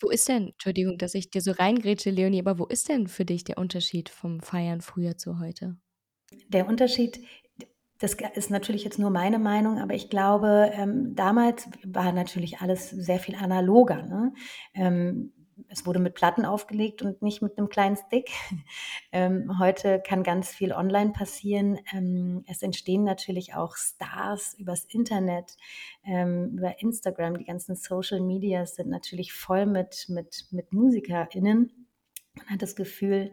Wo 0.00 0.10
ist 0.10 0.28
denn, 0.28 0.48
Entschuldigung, 0.48 0.98
dass 0.98 1.14
ich 1.14 1.30
dir 1.30 1.40
so 1.40 1.52
reingrätsche, 1.52 2.10
Leonie, 2.10 2.40
aber 2.40 2.58
wo 2.58 2.66
ist 2.66 2.88
denn 2.88 3.08
für 3.08 3.24
dich 3.24 3.44
der 3.44 3.58
Unterschied 3.58 4.08
vom 4.08 4.40
Feiern 4.40 4.80
früher 4.80 5.16
zu 5.16 5.40
heute? 5.40 5.76
Der 6.48 6.68
Unterschied, 6.68 7.20
das 7.98 8.16
ist 8.34 8.50
natürlich 8.50 8.84
jetzt 8.84 8.98
nur 8.98 9.10
meine 9.10 9.38
Meinung, 9.38 9.78
aber 9.78 9.94
ich 9.94 10.08
glaube, 10.08 10.70
ähm, 10.74 11.14
damals 11.16 11.68
war 11.84 12.12
natürlich 12.12 12.60
alles 12.60 12.90
sehr 12.90 13.18
viel 13.18 13.34
analoger. 13.34 14.02
Ne? 14.02 14.32
Ähm, 14.74 15.32
es 15.68 15.86
wurde 15.86 15.98
mit 15.98 16.14
Platten 16.14 16.44
aufgelegt 16.44 17.02
und 17.02 17.22
nicht 17.22 17.42
mit 17.42 17.58
einem 17.58 17.68
kleinen 17.68 17.96
Stick. 17.96 18.30
Ähm, 19.10 19.58
heute 19.58 20.02
kann 20.06 20.22
ganz 20.22 20.50
viel 20.50 20.70
online 20.72 21.12
passieren. 21.12 21.78
Ähm, 21.94 22.44
es 22.46 22.62
entstehen 22.62 23.04
natürlich 23.04 23.54
auch 23.54 23.74
Stars 23.74 24.52
übers 24.58 24.84
Internet, 24.84 25.56
ähm, 26.04 26.58
über 26.58 26.82
Instagram. 26.82 27.38
Die 27.38 27.46
ganzen 27.46 27.74
Social 27.74 28.20
Medias 28.20 28.74
sind 28.74 28.90
natürlich 28.90 29.32
voll 29.32 29.64
mit, 29.64 30.06
mit, 30.08 30.46
mit 30.50 30.74
MusikerInnen. 30.74 31.86
Man 32.34 32.46
hat 32.50 32.60
das 32.60 32.76
Gefühl, 32.76 33.32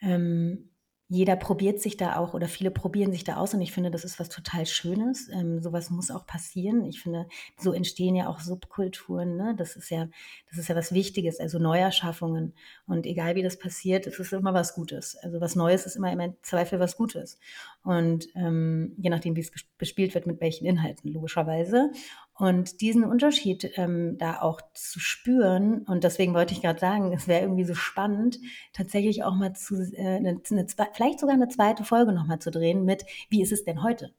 ähm, 0.00 0.70
jeder 1.10 1.36
probiert 1.36 1.80
sich 1.80 1.96
da 1.96 2.16
auch 2.16 2.34
oder 2.34 2.48
viele 2.48 2.70
probieren 2.70 3.12
sich 3.12 3.24
da 3.24 3.36
aus 3.36 3.54
und 3.54 3.62
ich 3.62 3.72
finde, 3.72 3.90
das 3.90 4.04
ist 4.04 4.20
was 4.20 4.28
total 4.28 4.66
Schönes. 4.66 5.30
Ähm, 5.32 5.62
sowas 5.62 5.88
muss 5.88 6.10
auch 6.10 6.26
passieren. 6.26 6.84
Ich 6.84 7.00
finde, 7.00 7.26
so 7.56 7.72
entstehen 7.72 8.14
ja 8.14 8.28
auch 8.28 8.40
Subkulturen. 8.40 9.36
Ne? 9.36 9.54
Das 9.56 9.74
ist 9.74 9.88
ja, 9.88 10.08
das 10.50 10.58
ist 10.58 10.68
ja 10.68 10.76
was 10.76 10.92
Wichtiges, 10.92 11.40
also 11.40 11.58
Neuerschaffungen. 11.58 12.52
Und 12.86 13.06
egal 13.06 13.36
wie 13.36 13.42
das 13.42 13.58
passiert, 13.58 14.06
es 14.06 14.18
ist 14.18 14.34
immer 14.34 14.52
was 14.52 14.74
Gutes. 14.74 15.16
Also 15.16 15.40
was 15.40 15.56
Neues 15.56 15.86
ist 15.86 15.96
immer 15.96 16.12
im 16.12 16.34
Zweifel 16.42 16.78
was 16.78 16.96
Gutes. 16.98 17.38
Und 17.88 18.28
ähm, 18.34 18.92
je 18.98 19.08
nachdem, 19.08 19.34
wie 19.34 19.40
es 19.40 19.50
bespielt 19.78 20.14
wird, 20.14 20.26
mit 20.26 20.42
welchen 20.42 20.66
Inhalten, 20.66 21.10
logischerweise. 21.10 21.90
Und 22.34 22.82
diesen 22.82 23.02
Unterschied 23.02 23.72
ähm, 23.76 24.18
da 24.18 24.42
auch 24.42 24.60
zu 24.74 25.00
spüren, 25.00 25.84
und 25.86 26.04
deswegen 26.04 26.34
wollte 26.34 26.52
ich 26.52 26.60
gerade 26.60 26.78
sagen, 26.78 27.12
es 27.16 27.28
wäre 27.28 27.44
irgendwie 27.44 27.64
so 27.64 27.74
spannend, 27.74 28.40
tatsächlich 28.74 29.24
auch 29.24 29.34
mal 29.34 29.54
zu, 29.54 29.76
äh, 29.94 30.16
eine, 30.16 30.38
eine, 30.50 30.66
vielleicht 30.92 31.18
sogar 31.18 31.34
eine 31.34 31.48
zweite 31.48 31.82
Folge 31.82 32.12
nochmal 32.12 32.40
zu 32.40 32.50
drehen 32.50 32.84
mit, 32.84 33.06
wie 33.30 33.40
ist 33.40 33.52
es 33.52 33.64
denn 33.64 33.82
heute? 33.82 34.12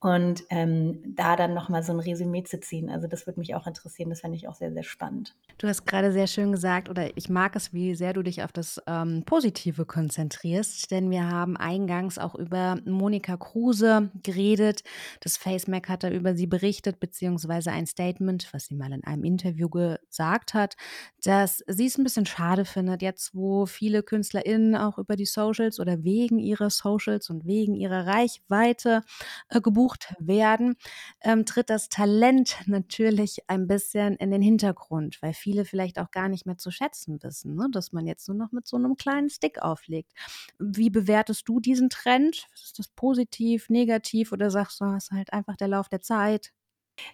Und 0.00 0.44
ähm, 0.50 1.02
da 1.16 1.36
dann 1.36 1.54
nochmal 1.54 1.82
so 1.82 1.92
ein 1.92 2.00
Resümee 2.00 2.42
zu 2.42 2.60
ziehen. 2.60 2.90
Also 2.90 3.06
das 3.06 3.26
würde 3.26 3.40
mich 3.40 3.54
auch 3.54 3.66
interessieren, 3.66 4.10
das 4.10 4.20
fände 4.20 4.36
ich 4.36 4.46
auch 4.46 4.54
sehr, 4.54 4.70
sehr 4.70 4.82
spannend. 4.82 5.34
Du 5.56 5.66
hast 5.66 5.86
gerade 5.86 6.12
sehr 6.12 6.26
schön 6.26 6.52
gesagt, 6.52 6.90
oder 6.90 7.16
ich 7.16 7.30
mag 7.30 7.56
es, 7.56 7.72
wie 7.72 7.94
sehr 7.94 8.12
du 8.12 8.22
dich 8.22 8.42
auf 8.42 8.52
das 8.52 8.80
ähm, 8.86 9.22
Positive 9.24 9.86
konzentrierst, 9.86 10.90
denn 10.90 11.10
wir 11.10 11.26
haben 11.30 11.56
eingangs 11.56 12.18
auch 12.18 12.34
über 12.34 12.78
Monika 12.84 13.38
Kruse 13.38 14.10
geredet. 14.22 14.82
Das 15.20 15.38
FaceMac 15.38 15.88
hat 15.88 16.04
da 16.04 16.10
über 16.10 16.34
sie 16.34 16.46
berichtet, 16.46 17.00
beziehungsweise 17.00 17.72
ein 17.72 17.86
Statement, 17.86 18.52
was 18.52 18.66
sie 18.66 18.74
mal 18.74 18.92
in 18.92 19.02
einem 19.02 19.24
Interview 19.24 19.70
gesagt 19.70 20.52
hat, 20.52 20.76
dass 21.24 21.64
sie 21.66 21.86
es 21.86 21.96
ein 21.96 22.04
bisschen 22.04 22.26
schade 22.26 22.66
findet, 22.66 23.00
jetzt 23.00 23.34
wo 23.34 23.64
viele 23.64 24.02
KünstlerInnen 24.02 24.76
auch 24.76 24.98
über 24.98 25.16
die 25.16 25.24
Socials 25.24 25.80
oder 25.80 26.04
wegen 26.04 26.38
ihrer 26.38 26.68
Socials 26.68 27.30
und 27.30 27.46
wegen 27.46 27.74
ihrer 27.74 28.06
Reichweite 28.06 29.02
äh, 29.48 29.62
gebucht 29.62 29.85
werden, 30.18 30.76
ähm, 31.22 31.44
tritt 31.46 31.70
das 31.70 31.88
Talent 31.88 32.56
natürlich 32.66 33.38
ein 33.48 33.66
bisschen 33.66 34.16
in 34.16 34.30
den 34.30 34.42
Hintergrund, 34.42 35.18
weil 35.22 35.32
viele 35.34 35.64
vielleicht 35.64 35.98
auch 35.98 36.10
gar 36.10 36.28
nicht 36.28 36.46
mehr 36.46 36.58
zu 36.58 36.70
schätzen 36.70 37.22
wissen, 37.22 37.54
ne? 37.54 37.68
dass 37.72 37.92
man 37.92 38.06
jetzt 38.06 38.28
nur 38.28 38.36
noch 38.36 38.52
mit 38.52 38.66
so 38.66 38.76
einem 38.76 38.96
kleinen 38.96 39.30
Stick 39.30 39.60
auflegt. 39.62 40.12
Wie 40.58 40.90
bewertest 40.90 41.48
du 41.48 41.60
diesen 41.60 41.90
Trend? 41.90 42.46
Ist 42.54 42.78
das 42.78 42.88
positiv, 42.88 43.68
negativ 43.70 44.32
oder 44.32 44.50
sagst 44.50 44.80
du, 44.80 44.84
es 44.96 45.04
ist 45.04 45.10
halt 45.12 45.32
einfach 45.32 45.56
der 45.56 45.68
Lauf 45.68 45.88
der 45.88 46.00
Zeit? 46.00 46.52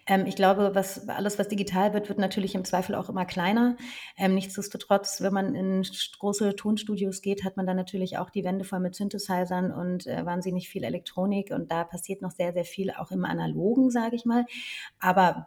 Ähm, 0.05 0.25
ich 0.25 0.35
glaube, 0.35 0.71
was, 0.73 1.07
alles, 1.09 1.39
was 1.39 1.47
digital 1.47 1.93
wird, 1.93 2.09
wird 2.09 2.19
natürlich 2.19 2.55
im 2.55 2.65
Zweifel 2.65 2.95
auch 2.95 3.09
immer 3.09 3.25
kleiner. 3.25 3.75
Ähm, 4.17 4.35
nichtsdestotrotz, 4.35 5.21
wenn 5.21 5.33
man 5.33 5.55
in 5.55 5.85
große 6.19 6.55
Tonstudios 6.55 7.21
geht, 7.21 7.43
hat 7.43 7.57
man 7.57 7.65
dann 7.65 7.77
natürlich 7.77 8.17
auch 8.17 8.29
die 8.29 8.43
Wände 8.43 8.65
voll 8.65 8.79
mit 8.79 8.95
Synthesizern 8.95 9.71
und 9.71 10.07
äh, 10.07 10.25
wahnsinnig 10.25 10.69
viel 10.69 10.83
Elektronik. 10.83 11.51
Und 11.51 11.71
da 11.71 11.83
passiert 11.83 12.21
noch 12.21 12.31
sehr, 12.31 12.53
sehr 12.53 12.65
viel, 12.65 12.91
auch 12.91 13.11
im 13.11 13.25
Analogen, 13.25 13.91
sage 13.91 14.15
ich 14.15 14.25
mal. 14.25 14.45
Aber 14.99 15.45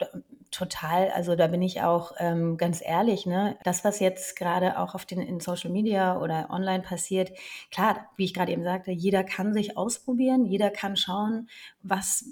total, 0.50 1.10
also 1.10 1.34
da 1.36 1.48
bin 1.48 1.62
ich 1.62 1.82
auch 1.82 2.12
ähm, 2.18 2.56
ganz 2.56 2.80
ehrlich, 2.84 3.26
ne? 3.26 3.56
Das, 3.64 3.84
was 3.84 4.00
jetzt 4.00 4.36
gerade 4.36 4.78
auch 4.78 4.94
auf 4.94 5.04
den 5.04 5.20
in 5.20 5.40
Social 5.40 5.70
Media 5.70 6.18
oder 6.20 6.50
online 6.50 6.82
passiert, 6.82 7.32
klar, 7.70 8.06
wie 8.16 8.24
ich 8.24 8.34
gerade 8.34 8.52
eben 8.52 8.64
sagte, 8.64 8.90
jeder 8.92 9.24
kann 9.24 9.52
sich 9.52 9.76
ausprobieren, 9.76 10.44
jeder 10.44 10.70
kann 10.70 10.96
schauen, 10.96 11.48
was 11.82 12.24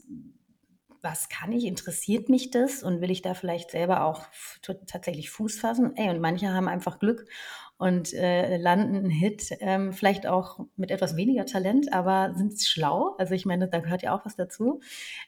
was 1.04 1.28
kann 1.28 1.52
ich, 1.52 1.66
interessiert 1.66 2.28
mich 2.30 2.50
das? 2.50 2.82
Und 2.82 3.00
will 3.00 3.10
ich 3.10 3.22
da 3.22 3.34
vielleicht 3.34 3.70
selber 3.70 4.04
auch 4.04 4.24
tatsächlich 4.86 5.30
Fuß 5.30 5.60
fassen? 5.60 5.94
Ey, 5.96 6.08
und 6.08 6.20
manche 6.20 6.52
haben 6.52 6.66
einfach 6.66 6.98
Glück 6.98 7.26
und 7.76 8.12
äh, 8.14 8.56
landen 8.56 8.96
einen 8.96 9.10
Hit, 9.10 9.50
ähm, 9.60 9.92
vielleicht 9.92 10.26
auch 10.26 10.60
mit 10.76 10.90
etwas 10.90 11.16
weniger 11.16 11.44
Talent, 11.44 11.92
aber 11.92 12.34
sind 12.36 12.60
schlau. 12.60 13.14
Also 13.18 13.34
ich 13.34 13.46
meine, 13.46 13.68
da 13.68 13.80
gehört 13.80 14.02
ja 14.02 14.16
auch 14.16 14.24
was 14.24 14.36
dazu. 14.36 14.80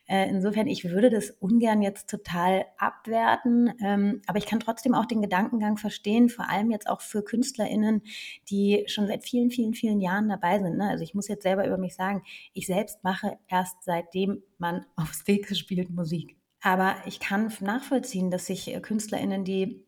Äh, 0.06 0.28
insofern, 0.28 0.68
ich 0.68 0.84
würde 0.84 1.10
das 1.10 1.30
ungern 1.30 1.82
jetzt 1.82 2.08
total 2.08 2.64
abwerten, 2.78 3.72
ähm, 3.82 4.22
aber 4.26 4.38
ich 4.38 4.46
kann 4.46 4.60
trotzdem 4.60 4.94
auch 4.94 5.06
den 5.06 5.22
Gedankengang 5.22 5.76
verstehen, 5.76 6.28
vor 6.28 6.48
allem 6.48 6.70
jetzt 6.70 6.88
auch 6.88 7.00
für 7.00 7.24
KünstlerInnen, 7.24 8.02
die 8.48 8.84
schon 8.86 9.06
seit 9.06 9.24
vielen, 9.24 9.50
vielen, 9.50 9.74
vielen 9.74 10.00
Jahren 10.00 10.28
dabei 10.28 10.60
sind. 10.60 10.76
Ne? 10.76 10.88
Also 10.88 11.02
ich 11.02 11.14
muss 11.14 11.28
jetzt 11.28 11.42
selber 11.42 11.66
über 11.66 11.78
mich 11.78 11.94
sagen, 11.94 12.22
ich 12.52 12.66
selbst 12.66 13.02
mache 13.02 13.38
erst 13.48 13.82
seitdem 13.82 14.42
man 14.58 14.86
aufs 14.94 15.26
Weg 15.26 15.54
spielt 15.56 15.90
Musik. 15.90 16.36
Aber 16.62 16.96
ich 17.06 17.20
kann 17.20 17.52
nachvollziehen, 17.60 18.30
dass 18.30 18.46
sich 18.46 18.74
äh, 18.74 18.80
KünstlerInnen, 18.80 19.44
die 19.44 19.85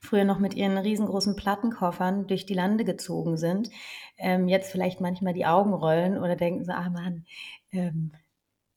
früher 0.00 0.24
noch 0.24 0.38
mit 0.38 0.54
ihren 0.54 0.78
riesengroßen 0.78 1.36
Plattenkoffern 1.36 2.26
durch 2.26 2.46
die 2.46 2.54
Lande 2.54 2.84
gezogen 2.84 3.36
sind, 3.36 3.70
ähm, 4.16 4.48
jetzt 4.48 4.70
vielleicht 4.72 5.00
manchmal 5.00 5.34
die 5.34 5.46
Augen 5.46 5.72
rollen 5.72 6.18
oder 6.18 6.36
denken 6.36 6.64
so, 6.64 6.72
ah 6.72 6.90
Mann, 6.90 7.24
ähm, 7.72 8.12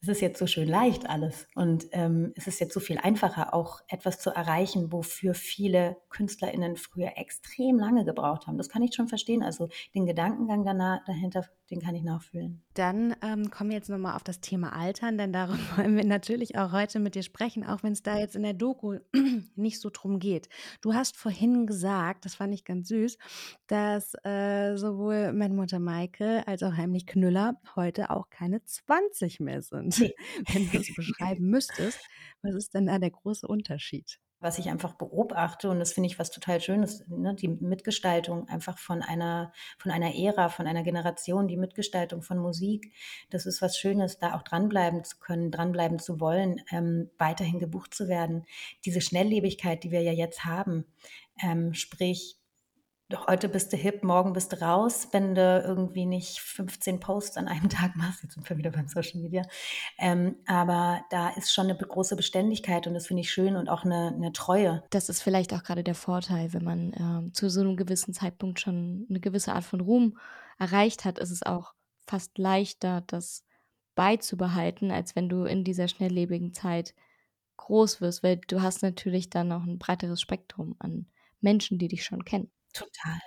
es 0.01 0.08
ist 0.08 0.21
jetzt 0.21 0.39
so 0.39 0.47
schön 0.47 0.67
leicht 0.67 1.08
alles 1.08 1.47
und 1.54 1.86
ähm, 1.91 2.34
es 2.36 2.47
ist 2.47 2.60
jetzt 2.60 2.73
so 2.73 2.80
viel 2.80 2.97
einfacher, 2.97 3.54
auch 3.54 3.82
etwas 3.88 4.19
zu 4.19 4.32
erreichen, 4.32 4.91
wofür 4.91 5.36
viele 5.36 5.97
KünstlerInnen 6.10 6.75
früher 6.75 7.12
extrem 7.17 7.77
lange 7.77 8.04
gebraucht 8.04 8.47
haben. 8.47 8.58
Das 8.58 8.69
kann 8.69 8.82
ich 8.82 8.95
schon 8.95 9.08
verstehen. 9.08 9.43
Also 9.43 9.69
den 9.93 10.08
Gedankengang 10.08 10.65
danach, 10.65 11.06
dahinter, 11.06 11.45
den 11.71 11.79
kann 11.79 11.95
ich 11.95 12.03
nachfühlen. 12.03 12.62
Dann 12.73 13.15
ähm, 13.23 13.49
kommen 13.49 13.69
wir 13.69 13.77
jetzt 13.77 13.89
nochmal 13.89 14.15
auf 14.15 14.23
das 14.23 14.41
Thema 14.41 14.73
Altern, 14.75 15.17
denn 15.17 15.31
darum 15.31 15.57
wollen 15.77 15.95
wir 15.95 16.05
natürlich 16.05 16.57
auch 16.57 16.71
heute 16.71 16.99
mit 16.99 17.15
dir 17.15 17.23
sprechen, 17.23 17.65
auch 17.65 17.81
wenn 17.81 17.93
es 17.93 18.03
da 18.03 18.17
jetzt 18.17 18.36
in 18.36 18.43
der 18.43 18.53
Doku 18.53 18.99
nicht 19.55 19.79
so 19.79 19.89
drum 19.89 20.19
geht. 20.19 20.49
Du 20.81 20.93
hast 20.93 21.15
vorhin 21.17 21.65
gesagt, 21.65 22.25
das 22.25 22.36
fand 22.36 22.53
ich 22.53 22.65
ganz 22.65 22.89
süß, 22.89 23.17
dass 23.67 24.13
äh, 24.23 24.75
sowohl 24.75 25.34
meine 25.34 25.53
Mutter 25.53 25.79
Maike 25.79 26.45
als 26.45 26.62
auch 26.62 26.75
Heimlich 26.75 27.07
Knüller 27.07 27.60
heute 27.75 28.10
auch 28.10 28.29
keine 28.29 28.63
20 28.63 29.39
mehr 29.39 29.62
sind. 29.62 29.81
Und 29.81 30.01
wenn 30.53 30.69
du 30.69 30.77
es 30.77 30.93
beschreiben 30.93 31.49
müsstest, 31.49 31.99
was 32.41 32.55
ist 32.55 32.73
denn 32.73 32.88
da 32.88 32.99
der 32.99 33.12
große 33.12 33.47
Unterschied? 33.47 34.19
Was 34.41 34.58
ich 34.58 34.69
einfach 34.69 34.93
beobachte, 34.93 35.69
und 35.69 35.80
das 35.80 35.93
finde 35.93 36.08
ich 36.08 36.19
was 36.19 36.32
total 36.32 36.60
Schönes, 36.60 37.06
ne, 37.08 37.36
die 37.36 37.47
Mitgestaltung 37.47 38.49
einfach 38.49 38.77
von 38.77 39.01
einer, 39.01 39.54
von 39.77 39.91
einer 39.91 40.15
Ära, 40.15 40.49
von 40.49 40.67
einer 40.67 40.84
Generation, 40.84 41.47
die 41.47 41.58
Mitgestaltung 41.58 42.23
von 42.23 42.39
Musik, 42.39 42.91
das 43.30 43.45
ist 43.45 43.62
was 43.62 43.77
Schönes, 43.77 44.17
da 44.17 44.36
auch 44.36 44.41
dranbleiben 44.41 45.04
zu 45.04 45.19
können, 45.19 45.51
dranbleiben 45.51 45.99
zu 45.99 46.19
wollen, 46.19 46.62
ähm, 46.71 47.12
weiterhin 47.17 47.60
gebucht 47.60 47.93
zu 47.93 48.08
werden. 48.08 48.45
Diese 48.84 48.99
Schnelllebigkeit, 48.99 49.84
die 49.84 49.91
wir 49.91 50.01
ja 50.01 50.12
jetzt 50.12 50.43
haben, 50.43 50.86
ähm, 51.41 51.73
sprich, 51.73 52.40
heute 53.28 53.50
bist 53.50 53.74
du 53.74 53.78
hip, 53.78 54.04
morgen 54.04 54.34
bist 54.34 54.52
du 54.52 54.62
raus, 54.62 55.08
wenn 55.12 55.36
du 55.36 55.63
irgendwie 55.65 56.06
nicht 56.06 56.39
15 56.39 57.00
Posts 57.00 57.38
an 57.38 57.47
einem 57.47 57.69
Tag 57.69 57.95
machst. 57.95 58.24
Jetzt 58.24 58.34
sind 58.34 58.50
wir 58.50 58.58
wieder 58.58 58.71
beim 58.71 58.88
Social 58.88 59.21
Media. 59.21 59.43
Ähm, 59.97 60.36
aber 60.45 61.02
da 61.10 61.30
ist 61.30 61.54
schon 61.54 61.65
eine 61.69 61.78
große 61.78 62.15
Beständigkeit 62.15 62.88
und 62.88 62.93
das 62.93 63.08
finde 63.08 63.21
ich 63.21 63.32
schön 63.32 63.56
und 63.56 63.69
auch 63.69 63.84
eine, 63.84 64.13
eine, 64.15 64.32
Treue. 64.32 64.84
Das 64.91 65.10
ist 65.10 65.21
vielleicht 65.21 65.54
auch 65.54 65.63
gerade 65.63 65.84
der 65.84 65.95
Vorteil, 65.95 66.54
wenn 66.54 66.63
man 66.63 66.93
ähm, 66.97 67.34
zu 67.34 67.50
so 67.50 67.62
einem 67.62 67.76
gewissen 67.76 68.13
Zeitpunkt 68.13 68.60
schon 68.60 69.06
eine 69.10 69.19
gewisse 69.19 69.54
Art 69.54 69.65
von 69.65 69.82
Ruhm 69.82 70.17
erreicht 70.58 71.06
hat, 71.06 71.19
ist 71.19 71.32
es 71.32 71.43
auch 71.43 71.74
fast 72.06 72.38
leichter, 72.38 73.02
das 73.08 73.43
beizubehalten, 73.95 74.91
als 74.91 75.15
wenn 75.15 75.30
du 75.30 75.43
in 75.43 75.63
dieser 75.63 75.88
schnelllebigen 75.88 76.54
Zeit 76.54 76.93
groß 77.58 78.02
wirst, 78.02 78.24
weil 78.24 78.38
du 78.47 78.62
hast 78.62 78.82
natürlich 78.82 79.30
dann 79.30 79.50
noch 79.50 79.63
ein 79.63 79.78
breiteres 79.78 80.21
Spektrum 80.21 80.76
an 80.80 81.08
Menschen, 81.41 81.78
die 81.78 81.88
dich 81.88 82.04
schon 82.04 82.26
kennen. 82.26 82.52
Total. 82.73 83.19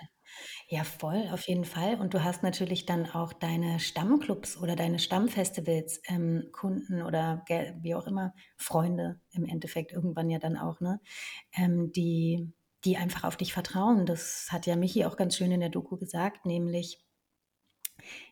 Ja, 0.69 0.83
voll, 0.83 1.29
auf 1.31 1.47
jeden 1.47 1.65
Fall. 1.65 1.99
Und 2.01 2.13
du 2.13 2.23
hast 2.23 2.43
natürlich 2.43 2.85
dann 2.85 3.07
auch 3.09 3.33
deine 3.33 3.79
Stammclubs 3.79 4.57
oder 4.57 4.75
deine 4.75 4.99
Stammfestivals, 4.99 6.01
ähm, 6.07 6.49
Kunden 6.53 7.01
oder 7.03 7.43
wie 7.81 7.95
auch 7.95 8.07
immer, 8.07 8.33
Freunde 8.57 9.21
im 9.31 9.45
Endeffekt 9.45 9.93
irgendwann 9.93 10.29
ja 10.31 10.39
dann 10.39 10.57
auch, 10.57 10.81
ne? 10.81 11.01
Ähm, 11.55 11.91
die, 11.93 12.53
die 12.85 12.97
einfach 12.97 13.25
auf 13.25 13.37
dich 13.37 13.53
vertrauen. 13.53 14.05
Das 14.07 14.49
hat 14.51 14.67
ja 14.67 14.75
Michi 14.77 15.05
auch 15.05 15.17
ganz 15.17 15.37
schön 15.37 15.51
in 15.53 15.61
der 15.61 15.69
Doku 15.69 15.97
gesagt, 15.97 16.45
nämlich 16.47 17.04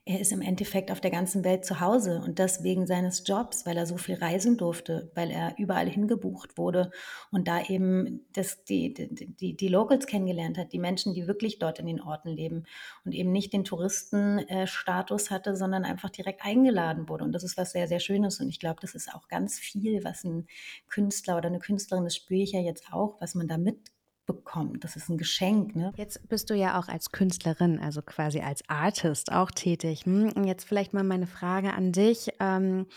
er 0.05 0.19
ist 0.19 0.33
im 0.33 0.41
Endeffekt 0.41 0.91
auf 0.91 0.99
der 0.99 1.11
ganzen 1.11 1.45
Welt 1.45 1.63
zu 1.63 1.79
Hause 1.79 2.21
und 2.25 2.37
das 2.37 2.61
wegen 2.61 2.85
seines 2.85 3.23
Jobs, 3.25 3.65
weil 3.65 3.77
er 3.77 3.85
so 3.85 3.97
viel 3.97 4.15
reisen 4.15 4.57
durfte, 4.57 5.09
weil 5.15 5.31
er 5.31 5.55
überall 5.57 5.89
hingebucht 5.89 6.57
wurde 6.57 6.91
und 7.31 7.47
da 7.47 7.63
eben 7.63 8.25
das, 8.33 8.65
die, 8.65 8.93
die, 8.93 9.55
die 9.55 9.67
Locals 9.69 10.05
kennengelernt 10.05 10.57
hat, 10.57 10.73
die 10.73 10.79
Menschen, 10.79 11.13
die 11.13 11.25
wirklich 11.25 11.57
dort 11.57 11.79
in 11.79 11.85
den 11.85 12.01
Orten 12.01 12.29
leben 12.29 12.65
und 13.05 13.13
eben 13.13 13.31
nicht 13.31 13.53
den 13.53 13.63
Touristenstatus 13.63 15.31
hatte, 15.31 15.55
sondern 15.55 15.85
einfach 15.85 16.09
direkt 16.09 16.43
eingeladen 16.43 17.07
wurde. 17.07 17.23
Und 17.23 17.31
das 17.31 17.43
ist 17.43 17.55
was 17.55 17.71
sehr, 17.71 17.87
sehr 17.87 18.01
Schönes 18.01 18.41
und 18.41 18.49
ich 18.49 18.59
glaube, 18.59 18.81
das 18.81 18.95
ist 18.95 19.13
auch 19.13 19.29
ganz 19.29 19.57
viel, 19.57 20.03
was 20.03 20.25
ein 20.25 20.47
Künstler 20.89 21.37
oder 21.37 21.47
eine 21.47 21.59
Künstlerin, 21.59 22.03
das 22.03 22.17
spüre 22.17 22.41
ich 22.41 22.51
ja 22.51 22.59
jetzt 22.59 22.91
auch, 22.91 23.21
was 23.21 23.35
man 23.35 23.47
da 23.47 23.57
mit 23.57 23.92
bekommt. 24.25 24.83
Das 24.83 24.95
ist 24.95 25.09
ein 25.09 25.17
Geschenk. 25.17 25.75
Ne? 25.75 25.91
Jetzt 25.97 26.27
bist 26.29 26.49
du 26.49 26.55
ja 26.55 26.79
auch 26.79 26.87
als 26.87 27.11
Künstlerin, 27.11 27.79
also 27.79 28.01
quasi 28.01 28.39
als 28.39 28.61
Artist 28.69 29.31
auch 29.31 29.51
tätig. 29.51 30.05
Hm? 30.05 30.45
Jetzt 30.45 30.65
vielleicht 30.65 30.93
mal 30.93 31.03
meine 31.03 31.27
Frage 31.27 31.73
an 31.73 31.91
dich. 31.91 32.29
Ähm, 32.39 32.87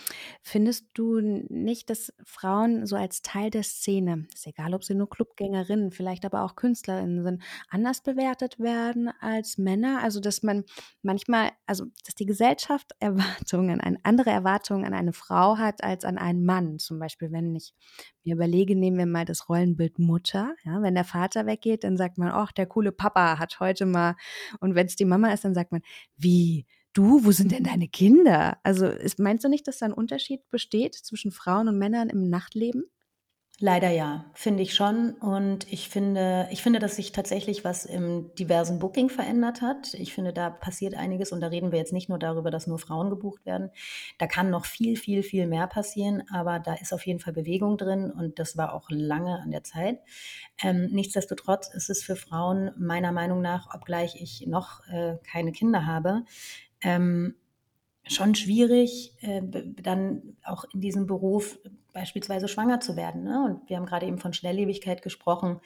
findest 0.42 0.86
du 0.94 1.20
nicht, 1.20 1.90
dass 1.90 2.12
Frauen 2.24 2.86
so 2.86 2.96
als 2.96 3.22
Teil 3.22 3.50
der 3.50 3.64
Szene, 3.64 4.26
ist 4.32 4.46
egal, 4.46 4.74
ob 4.74 4.84
sie 4.84 4.94
nur 4.94 5.10
Clubgängerinnen, 5.10 5.90
vielleicht 5.90 6.24
aber 6.24 6.44
auch 6.44 6.54
Künstlerinnen 6.54 7.24
sind, 7.24 7.42
anders 7.68 8.02
bewertet 8.02 8.60
werden 8.60 9.10
als 9.20 9.58
Männer? 9.58 10.02
Also 10.02 10.20
dass 10.20 10.42
man 10.42 10.64
manchmal, 11.02 11.50
also 11.66 11.86
dass 12.04 12.14
die 12.14 12.26
Gesellschaft 12.26 12.92
Erwartungen, 13.00 13.80
eine 13.80 13.98
andere 14.04 14.30
Erwartungen 14.30 14.84
an 14.84 14.94
eine 14.94 15.12
Frau 15.12 15.58
hat 15.58 15.82
als 15.82 16.04
an 16.04 16.18
einen 16.18 16.44
Mann. 16.44 16.78
Zum 16.78 16.98
Beispiel, 16.98 17.32
wenn 17.32 17.54
ich 17.56 17.74
mir 18.24 18.34
überlege, 18.34 18.76
nehmen 18.76 18.98
wir 18.98 19.06
mal 19.06 19.24
das 19.24 19.48
Rollenbild 19.48 19.98
Mutter. 19.98 20.54
Ja, 20.64 20.82
wenn 20.82 20.94
der 20.94 21.04
Vater 21.16 21.46
weggeht, 21.46 21.82
dann 21.84 21.96
sagt 21.96 22.18
man, 22.18 22.28
ach, 22.28 22.52
der 22.52 22.66
coole 22.66 22.92
Papa 22.92 23.38
hat 23.38 23.58
heute 23.58 23.86
mal. 23.86 24.16
Und 24.60 24.74
wenn 24.74 24.86
es 24.86 24.96
die 24.96 25.06
Mama 25.06 25.32
ist, 25.32 25.44
dann 25.44 25.54
sagt 25.54 25.72
man, 25.72 25.80
wie? 26.16 26.66
Du, 26.92 27.24
wo 27.24 27.30
sind 27.30 27.52
denn 27.52 27.64
deine 27.64 27.88
Kinder? 27.88 28.58
Also 28.62 28.86
ist, 28.86 29.18
meinst 29.18 29.44
du 29.44 29.48
nicht, 29.48 29.66
dass 29.68 29.78
da 29.78 29.86
ein 29.86 29.92
Unterschied 29.92 30.48
besteht 30.50 30.94
zwischen 30.94 31.30
Frauen 31.30 31.68
und 31.68 31.78
Männern 31.78 32.08
im 32.08 32.28
Nachtleben? 32.30 32.84
Leider 33.58 33.88
ja, 33.88 34.26
finde 34.34 34.62
ich 34.62 34.74
schon. 34.74 35.12
Und 35.12 35.72
ich 35.72 35.88
finde, 35.88 36.46
ich 36.50 36.62
finde, 36.62 36.78
dass 36.78 36.96
sich 36.96 37.12
tatsächlich 37.12 37.64
was 37.64 37.86
im 37.86 38.34
diversen 38.34 38.78
Booking 38.78 39.08
verändert 39.08 39.62
hat. 39.62 39.94
Ich 39.94 40.12
finde, 40.12 40.34
da 40.34 40.50
passiert 40.50 40.94
einiges 40.94 41.32
und 41.32 41.40
da 41.40 41.46
reden 41.46 41.72
wir 41.72 41.78
jetzt 41.78 41.94
nicht 41.94 42.10
nur 42.10 42.18
darüber, 42.18 42.50
dass 42.50 42.66
nur 42.66 42.78
Frauen 42.78 43.08
gebucht 43.08 43.46
werden. 43.46 43.70
Da 44.18 44.26
kann 44.26 44.50
noch 44.50 44.66
viel, 44.66 44.96
viel, 44.96 45.22
viel 45.22 45.46
mehr 45.46 45.68
passieren, 45.68 46.22
aber 46.30 46.58
da 46.58 46.74
ist 46.74 46.92
auf 46.92 47.06
jeden 47.06 47.18
Fall 47.18 47.32
Bewegung 47.32 47.78
drin 47.78 48.10
und 48.10 48.38
das 48.38 48.58
war 48.58 48.74
auch 48.74 48.90
lange 48.90 49.40
an 49.40 49.50
der 49.50 49.64
Zeit. 49.64 50.00
Ähm, 50.62 50.88
nichtsdestotrotz 50.92 51.72
ist 51.72 51.88
es 51.88 52.02
für 52.02 52.16
Frauen 52.16 52.72
meiner 52.76 53.12
Meinung 53.12 53.40
nach, 53.40 53.74
obgleich 53.74 54.20
ich 54.20 54.46
noch 54.46 54.86
äh, 54.88 55.16
keine 55.30 55.52
Kinder 55.52 55.86
habe, 55.86 56.24
ähm, 56.82 57.34
schon 58.06 58.34
schwierig, 58.34 59.14
äh, 59.22 59.40
dann 59.80 60.36
auch 60.44 60.64
in 60.74 60.82
diesem 60.82 61.06
Beruf 61.06 61.58
beispielsweise 61.96 62.46
schwanger 62.46 62.78
zu 62.80 62.94
werden. 62.94 63.24
Ne? 63.24 63.42
Und 63.46 63.70
wir 63.70 63.78
haben 63.78 63.86
gerade 63.86 64.06
eben 64.06 64.18
von 64.18 64.34
Schnelllebigkeit 64.34 65.00
gesprochen. 65.00 65.60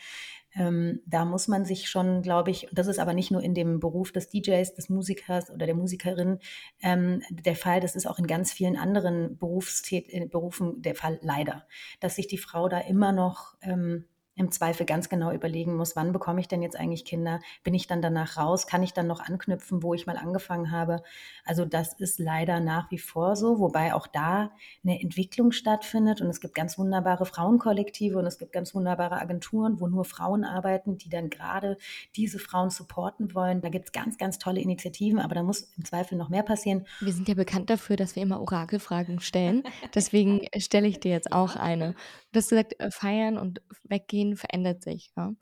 Ähm, 0.54 1.00
da 1.04 1.24
muss 1.24 1.48
man 1.48 1.64
sich 1.64 1.90
schon, 1.90 2.22
glaube 2.22 2.52
ich, 2.52 2.68
das 2.72 2.86
ist 2.86 3.00
aber 3.00 3.14
nicht 3.14 3.32
nur 3.32 3.42
in 3.42 3.52
dem 3.52 3.80
Beruf 3.80 4.12
des 4.12 4.28
DJs, 4.30 4.74
des 4.74 4.88
Musikers 4.88 5.50
oder 5.50 5.66
der 5.66 5.74
Musikerin 5.74 6.38
ähm, 6.82 7.22
der 7.30 7.56
Fall, 7.56 7.80
das 7.80 7.96
ist 7.96 8.06
auch 8.06 8.18
in 8.18 8.28
ganz 8.28 8.52
vielen 8.52 8.76
anderen 8.76 9.38
Berufstät 9.38 10.30
Berufen 10.30 10.82
der 10.82 10.94
Fall 10.94 11.18
leider, 11.20 11.66
dass 11.98 12.14
sich 12.14 12.28
die 12.28 12.38
Frau 12.38 12.68
da 12.68 12.78
immer 12.78 13.10
noch 13.10 13.54
ähm, 13.62 14.06
im 14.40 14.50
Zweifel 14.50 14.86
ganz 14.86 15.10
genau 15.10 15.32
überlegen 15.32 15.76
muss, 15.76 15.96
wann 15.96 16.12
bekomme 16.12 16.40
ich 16.40 16.48
denn 16.48 16.62
jetzt 16.62 16.74
eigentlich 16.74 17.04
Kinder? 17.04 17.40
Bin 17.62 17.74
ich 17.74 17.86
dann 17.86 18.00
danach 18.00 18.38
raus? 18.38 18.66
Kann 18.66 18.82
ich 18.82 18.94
dann 18.94 19.06
noch 19.06 19.20
anknüpfen, 19.20 19.82
wo 19.82 19.92
ich 19.92 20.06
mal 20.06 20.16
angefangen 20.16 20.70
habe? 20.70 21.02
Also 21.44 21.66
das 21.66 21.92
ist 21.92 22.18
leider 22.18 22.58
nach 22.58 22.90
wie 22.90 22.98
vor 22.98 23.36
so, 23.36 23.58
wobei 23.58 23.92
auch 23.92 24.06
da 24.06 24.50
eine 24.82 25.00
Entwicklung 25.00 25.52
stattfindet 25.52 26.22
und 26.22 26.28
es 26.28 26.40
gibt 26.40 26.54
ganz 26.54 26.78
wunderbare 26.78 27.26
Frauenkollektive 27.26 28.18
und 28.18 28.24
es 28.24 28.38
gibt 28.38 28.52
ganz 28.52 28.74
wunderbare 28.74 29.20
Agenturen, 29.20 29.78
wo 29.78 29.88
nur 29.88 30.06
Frauen 30.06 30.44
arbeiten, 30.44 30.96
die 30.96 31.10
dann 31.10 31.28
gerade 31.28 31.76
diese 32.16 32.38
Frauen 32.38 32.70
supporten 32.70 33.34
wollen. 33.34 33.60
Da 33.60 33.68
gibt 33.68 33.86
es 33.86 33.92
ganz, 33.92 34.16
ganz 34.16 34.38
tolle 34.38 34.60
Initiativen, 34.60 35.20
aber 35.20 35.34
da 35.34 35.42
muss 35.42 35.70
im 35.76 35.84
Zweifel 35.84 36.16
noch 36.16 36.30
mehr 36.30 36.42
passieren. 36.42 36.86
Wir 37.00 37.12
sind 37.12 37.28
ja 37.28 37.34
bekannt 37.34 37.68
dafür, 37.68 37.96
dass 37.96 38.16
wir 38.16 38.22
immer 38.22 38.40
Orakelfragen 38.40 39.20
stellen. 39.20 39.64
Deswegen 39.94 40.46
stelle 40.56 40.88
ich 40.88 40.98
dir 40.98 41.10
jetzt 41.10 41.30
auch 41.30 41.56
eine. 41.56 41.94
Du 42.32 42.38
hast 42.38 42.50
gesagt, 42.50 42.78
äh, 42.78 42.90
feiern 42.90 43.38
und 43.38 43.60
weggehen 43.84 44.36
verändert 44.36 44.82
sich. 44.82 45.12
Ja? 45.16 45.32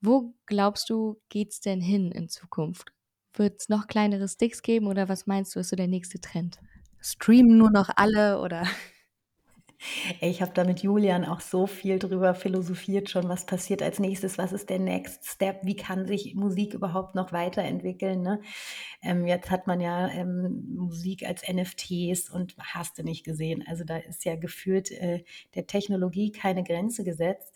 Wo 0.00 0.34
glaubst 0.46 0.88
du, 0.90 1.20
geht 1.28 1.52
es 1.52 1.60
denn 1.60 1.80
hin 1.80 2.12
in 2.12 2.28
Zukunft? 2.28 2.92
Wird 3.34 3.60
es 3.60 3.68
noch 3.68 3.86
kleinere 3.86 4.28
Sticks 4.28 4.62
geben 4.62 4.86
oder 4.86 5.08
was 5.08 5.26
meinst 5.26 5.54
du, 5.54 5.60
ist 5.60 5.68
so 5.68 5.76
der 5.76 5.88
nächste 5.88 6.20
Trend? 6.20 6.58
Streamen 7.00 7.58
nur 7.58 7.70
noch 7.70 7.90
alle 7.94 8.40
oder? 8.40 8.66
Ich 10.20 10.42
habe 10.42 10.52
da 10.52 10.64
mit 10.64 10.82
Julian 10.82 11.24
auch 11.24 11.40
so 11.40 11.66
viel 11.66 11.98
drüber 11.98 12.34
philosophiert 12.34 13.10
schon, 13.10 13.28
was 13.28 13.46
passiert 13.46 13.80
als 13.82 14.00
nächstes, 14.00 14.36
was 14.36 14.52
ist 14.52 14.70
der 14.70 14.80
Next 14.80 15.24
Step, 15.24 15.60
wie 15.62 15.76
kann 15.76 16.06
sich 16.06 16.34
Musik 16.34 16.74
überhaupt 16.74 17.14
noch 17.14 17.32
weiterentwickeln. 17.32 18.22
Ne? 18.22 18.40
Ähm, 19.02 19.26
jetzt 19.26 19.50
hat 19.50 19.68
man 19.68 19.80
ja 19.80 20.08
ähm, 20.08 20.74
Musik 20.74 21.24
als 21.24 21.42
NFTs 21.48 22.28
und 22.28 22.56
hast 22.58 22.98
du 22.98 23.04
nicht 23.04 23.24
gesehen. 23.24 23.64
Also 23.68 23.84
da 23.84 23.98
ist 23.98 24.24
ja 24.24 24.34
gefühlt 24.34 24.90
äh, 24.90 25.24
der 25.54 25.66
Technologie 25.66 26.32
keine 26.32 26.64
Grenze 26.64 27.04
gesetzt. 27.04 27.54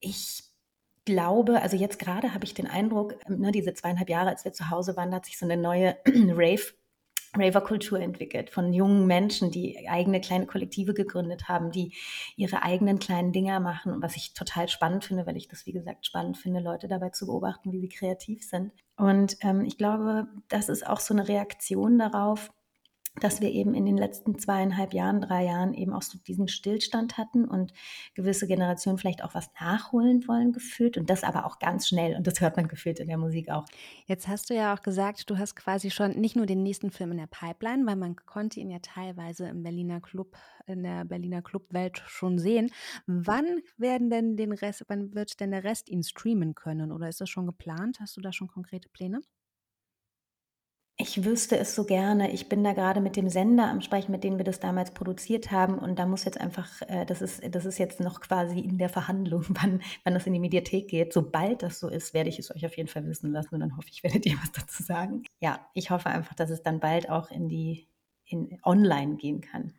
Ich 0.00 0.44
glaube, 1.04 1.60
also 1.60 1.76
jetzt 1.76 1.98
gerade 1.98 2.32
habe 2.32 2.44
ich 2.44 2.54
den 2.54 2.66
Eindruck, 2.66 3.16
ne, 3.28 3.52
diese 3.52 3.74
zweieinhalb 3.74 4.08
Jahre, 4.08 4.30
als 4.30 4.44
wir 4.44 4.52
zu 4.52 4.70
Hause 4.70 4.96
waren, 4.96 5.14
hat 5.14 5.26
sich 5.26 5.38
so 5.38 5.44
eine 5.44 5.56
neue 5.56 5.96
Rave 6.06 6.72
Raver-Kultur 7.36 8.00
entwickelt 8.00 8.50
von 8.50 8.72
jungen 8.72 9.06
Menschen, 9.06 9.50
die 9.50 9.88
eigene 9.88 10.20
kleine 10.20 10.46
Kollektive 10.46 10.94
gegründet 10.94 11.48
haben, 11.48 11.70
die 11.70 11.94
ihre 12.36 12.62
eigenen 12.62 12.98
kleinen 12.98 13.32
Dinger 13.32 13.60
machen. 13.60 13.92
Und 13.92 14.02
was 14.02 14.16
ich 14.16 14.34
total 14.34 14.68
spannend 14.68 15.04
finde, 15.04 15.26
weil 15.26 15.36
ich 15.36 15.48
das, 15.48 15.66
wie 15.66 15.72
gesagt, 15.72 16.06
spannend 16.06 16.38
finde, 16.38 16.60
Leute 16.60 16.88
dabei 16.88 17.10
zu 17.10 17.26
beobachten, 17.26 17.72
wie 17.72 17.80
sie 17.80 17.88
kreativ 17.88 18.42
sind. 18.42 18.72
Und 18.96 19.36
ähm, 19.42 19.64
ich 19.64 19.78
glaube, 19.78 20.26
das 20.48 20.68
ist 20.68 20.86
auch 20.86 21.00
so 21.00 21.14
eine 21.14 21.28
Reaktion 21.28 21.98
darauf, 21.98 22.50
dass 23.20 23.40
wir 23.40 23.50
eben 23.50 23.74
in 23.74 23.86
den 23.86 23.96
letzten 23.96 24.38
zweieinhalb 24.38 24.92
Jahren, 24.92 25.20
drei 25.20 25.44
Jahren 25.44 25.74
eben 25.74 25.92
auch 25.92 26.02
so 26.02 26.18
diesen 26.18 26.48
Stillstand 26.48 27.18
hatten 27.18 27.44
und 27.44 27.72
gewisse 28.14 28.46
Generationen 28.46 28.98
vielleicht 28.98 29.22
auch 29.22 29.34
was 29.34 29.50
nachholen 29.60 30.26
wollen 30.26 30.52
gefühlt 30.52 30.96
und 30.96 31.10
das 31.10 31.24
aber 31.24 31.46
auch 31.46 31.58
ganz 31.58 31.88
schnell 31.88 32.16
und 32.16 32.26
das 32.26 32.40
hört 32.40 32.56
man 32.56 32.68
gefühlt 32.68 33.00
in 33.00 33.08
der 33.08 33.18
Musik 33.18 33.50
auch. 33.50 33.64
Jetzt 34.06 34.28
hast 34.28 34.50
du 34.50 34.54
ja 34.54 34.74
auch 34.74 34.82
gesagt, 34.82 35.28
du 35.30 35.38
hast 35.38 35.56
quasi 35.56 35.90
schon 35.90 36.12
nicht 36.12 36.36
nur 36.36 36.46
den 36.46 36.62
nächsten 36.62 36.90
Film 36.90 37.12
in 37.12 37.18
der 37.18 37.26
Pipeline, 37.26 37.86
weil 37.86 37.96
man 37.96 38.16
konnte 38.16 38.60
ihn 38.60 38.70
ja 38.70 38.78
teilweise 38.80 39.48
im 39.48 39.62
Berliner 39.62 40.00
Club, 40.00 40.36
in 40.66 40.82
der 40.82 41.04
Berliner 41.04 41.42
Clubwelt 41.42 42.02
schon 42.06 42.38
sehen. 42.38 42.70
Wann 43.06 43.60
werden 43.76 44.10
denn 44.10 44.36
den 44.36 44.52
Rest, 44.52 44.84
wann 44.88 45.14
wird 45.14 45.40
denn 45.40 45.50
der 45.50 45.64
Rest 45.64 45.88
ihn 45.88 46.02
streamen 46.02 46.54
können 46.54 46.92
oder 46.92 47.08
ist 47.08 47.20
das 47.20 47.30
schon 47.30 47.46
geplant? 47.46 47.98
Hast 48.00 48.16
du 48.16 48.20
da 48.20 48.32
schon 48.32 48.48
konkrete 48.48 48.88
Pläne? 48.88 49.20
Ich 51.00 51.24
wüsste 51.24 51.56
es 51.56 51.74
so 51.74 51.84
gerne. 51.84 52.30
Ich 52.30 52.50
bin 52.50 52.62
da 52.62 52.74
gerade 52.74 53.00
mit 53.00 53.16
dem 53.16 53.30
Sender 53.30 53.70
am 53.70 53.80
Sprechen, 53.80 54.12
mit 54.12 54.22
dem 54.22 54.36
wir 54.36 54.44
das 54.44 54.60
damals 54.60 54.90
produziert 54.90 55.50
haben. 55.50 55.78
Und 55.78 55.98
da 55.98 56.04
muss 56.04 56.26
jetzt 56.26 56.38
einfach, 56.38 56.68
äh, 56.88 57.06
das 57.06 57.22
ist, 57.22 57.42
das 57.54 57.64
ist 57.64 57.78
jetzt 57.78 58.00
noch 58.00 58.20
quasi 58.20 58.60
in 58.60 58.76
der 58.76 58.90
Verhandlung, 58.90 59.46
wann, 59.48 59.80
wann 60.04 60.12
das 60.12 60.26
in 60.26 60.34
die 60.34 60.38
Mediathek 60.38 60.88
geht. 60.88 61.14
Sobald 61.14 61.62
das 61.62 61.80
so 61.80 61.88
ist, 61.88 62.12
werde 62.12 62.28
ich 62.28 62.38
es 62.38 62.54
euch 62.54 62.66
auf 62.66 62.76
jeden 62.76 62.88
Fall 62.88 63.06
wissen 63.06 63.32
lassen. 63.32 63.54
Und 63.54 63.60
dann 63.60 63.78
hoffe 63.78 63.88
ich, 63.90 64.02
werdet 64.04 64.26
ihr 64.26 64.36
was 64.42 64.52
dazu 64.52 64.82
sagen. 64.82 65.22
Ja, 65.40 65.66
ich 65.72 65.90
hoffe 65.90 66.10
einfach, 66.10 66.34
dass 66.34 66.50
es 66.50 66.62
dann 66.62 66.80
bald 66.80 67.08
auch 67.08 67.30
in 67.30 67.48
die 67.48 67.88
in 68.26 68.60
online 68.62 69.16
gehen 69.16 69.40
kann. 69.40 69.72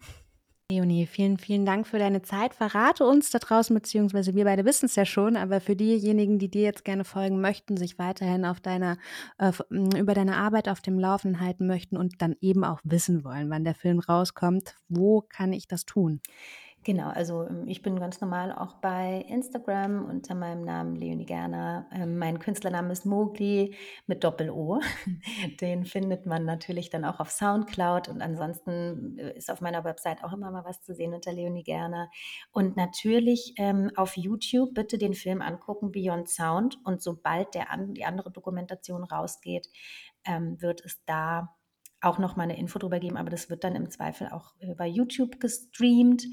Leonie, 0.72 1.06
vielen, 1.06 1.38
vielen 1.38 1.66
Dank 1.66 1.86
für 1.86 2.00
deine 2.00 2.22
Zeit. 2.22 2.54
Verrate 2.54 3.04
uns 3.06 3.30
da 3.30 3.40
draußen, 3.40 3.74
beziehungsweise 3.74 4.36
wir 4.36 4.46
beide 4.46 4.64
wissen 4.64 4.86
es 4.86 4.96
ja 4.96 5.04
schon, 5.04 5.36
aber 5.36 5.60
für 5.60 5.76
diejenigen, 5.76 6.40
die 6.40 6.50
dir 6.50 6.62
jetzt 6.62 6.86
gerne 6.86 7.04
folgen 7.04 7.42
möchten, 7.42 7.76
sich 7.76 8.00
weiterhin 8.00 8.46
auf 8.46 8.62
deiner, 8.62 8.98
äh, 9.38 9.52
über 9.70 10.14
deine 10.14 10.38
Arbeit 10.38 10.70
auf 10.70 10.80
dem 10.80 10.98
Laufenden 10.98 11.42
halten 11.42 11.68
möchten 11.68 11.98
und 11.98 12.22
dann 12.22 12.38
eben 12.40 12.64
auch 12.64 12.80
wissen 12.86 13.26
wollen, 13.26 13.50
wann 13.50 13.66
der 13.66 13.76
Film 13.76 14.00
rauskommt, 14.00 14.76
wo 14.88 15.22
kann 15.22 15.52
ich 15.52 15.68
das 15.68 15.86
tun? 15.86 16.22
Genau, 16.84 17.10
also 17.10 17.46
ähm, 17.48 17.68
ich 17.68 17.84
bin 17.84 18.00
ganz 18.00 18.22
normal 18.22 18.52
auch 18.52 18.74
bei 18.74 19.24
Instagram 19.30 20.06
unter 20.06 20.34
meinem 20.34 20.64
Namen 20.64 20.96
Leonie 20.96 21.28
Gerner. 21.28 21.88
Ähm, 21.92 22.18
mein 22.18 22.40
Künstlername 22.40 22.92
ist 22.92 23.06
Mogli 23.06 23.76
mit 24.08 24.24
Doppel-O. 24.24 24.80
Den 25.62 25.86
findet 25.86 26.26
man 26.26 26.44
natürlich 26.44 26.90
dann 26.90 27.06
auch 27.06 27.20
auf 27.20 27.30
Soundcloud 27.30 28.10
und 28.10 28.24
ansonsten 28.24 29.20
äh, 29.20 29.38
ist 29.38 29.52
auf 29.52 29.62
meiner 29.62 29.84
Website 29.84 30.24
auch 30.24 30.34
immer 30.34 30.50
mal 30.50 30.66
was 30.66 30.82
zu 30.82 30.96
sehen 30.96 31.14
unter 31.14 31.32
Leonie 31.32 31.64
Gerner. 31.64 32.10
Und 32.52 32.78
natürlich 32.78 33.54
ähm, 33.58 33.92
auf 33.96 34.18
YouTube 34.18 34.74
bitte 34.74 34.98
den 34.98 35.14
Film 35.14 35.44
angucken, 35.44 35.92
Beyond 35.92 36.30
Sound. 36.30 36.80
Und 36.84 37.04
sobald 37.04 37.54
der 37.54 37.70
an, 37.70 37.94
die 37.94 38.06
andere 38.06 38.32
Dokumentation 38.32 39.04
rausgeht, 39.04 39.70
ähm, 40.26 40.60
wird 40.60 40.84
es 40.84 41.06
da 41.06 41.56
auch 42.02 42.18
noch 42.18 42.36
mal 42.36 42.44
eine 42.44 42.58
Info 42.58 42.80
drüber 42.80 43.00
geben, 43.00 43.18
aber 43.18 43.30
das 43.30 43.52
wird 43.52 43.64
dann 43.64 43.76
im 43.76 43.92
Zweifel 43.92 44.30
auch 44.30 44.56
über 44.60 44.86
YouTube 44.86 45.40
gestreamt. 45.40 46.26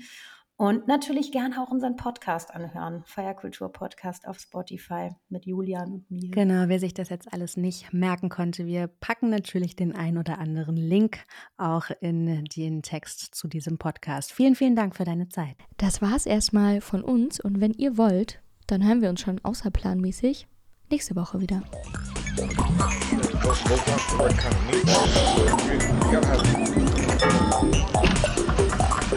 Und 0.59 0.89
natürlich 0.89 1.31
gerne 1.31 1.63
auch 1.63 1.71
unseren 1.71 1.95
Podcast 1.95 2.53
anhören. 2.53 3.05
Feierkultur 3.07 3.71
Podcast 3.71 4.27
auf 4.27 4.41
Spotify 4.41 5.11
mit 5.29 5.47
Julian 5.47 5.93
und 5.93 6.11
mir. 6.11 6.33
Genau, 6.33 6.65
wer 6.67 6.81
sich 6.81 6.93
das 6.93 7.11
jetzt 7.11 7.33
alles 7.33 7.57
nicht 7.57 7.93
merken 7.93 8.29
konnte, 8.29 8.67
wir 8.67 8.89
packen 8.89 9.31
natürlich 9.31 9.77
den 9.77 9.95
ein 9.95 10.19
oder 10.19 10.39
anderen 10.39 10.77
Link 10.77 11.21
auch 11.59 11.91
in 12.01 12.45
den 12.47 12.83
Text 12.83 13.37
zu 13.37 13.47
diesem 13.47 13.79
Podcast. 13.79 14.33
Vielen, 14.33 14.57
vielen 14.57 14.75
Dank 14.75 14.97
für 14.97 15.05
deine 15.05 15.29
Zeit. 15.29 15.55
Das 15.77 16.03
war 16.03 16.17
es 16.17 16.27
erstmal 16.27 16.81
von 16.81 17.05
uns 17.05 17.39
und 17.39 17.61
wenn 17.61 17.73
ihr 17.75 17.97
wollt, 17.97 18.43
dann 18.67 18.85
hören 18.85 19.01
wir 19.01 19.11
uns 19.11 19.21
schon 19.21 19.39
außerplanmäßig 19.45 20.49
nächste 20.91 21.15
Woche 21.15 21.41
wieder. 21.41 21.63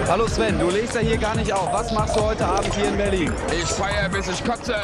Hallo 0.08 0.28
Sven, 0.28 0.60
du 0.60 0.70
legst 0.70 0.96
ja 0.96 1.02
hier 1.02 1.18
gar 1.18 1.36
nicht 1.36 1.54
auf. 1.54 1.72
Was 1.72 1.92
machst 1.92 2.16
du 2.16 2.22
heute 2.22 2.46
Abend 2.46 2.74
hier 2.76 2.88
in 2.88 2.98
Berlin? 2.98 3.34
Ich 3.52 3.70
feiere, 3.70 4.10
bis 4.10 4.28
ich 4.28 4.44
kotze. 4.44 4.76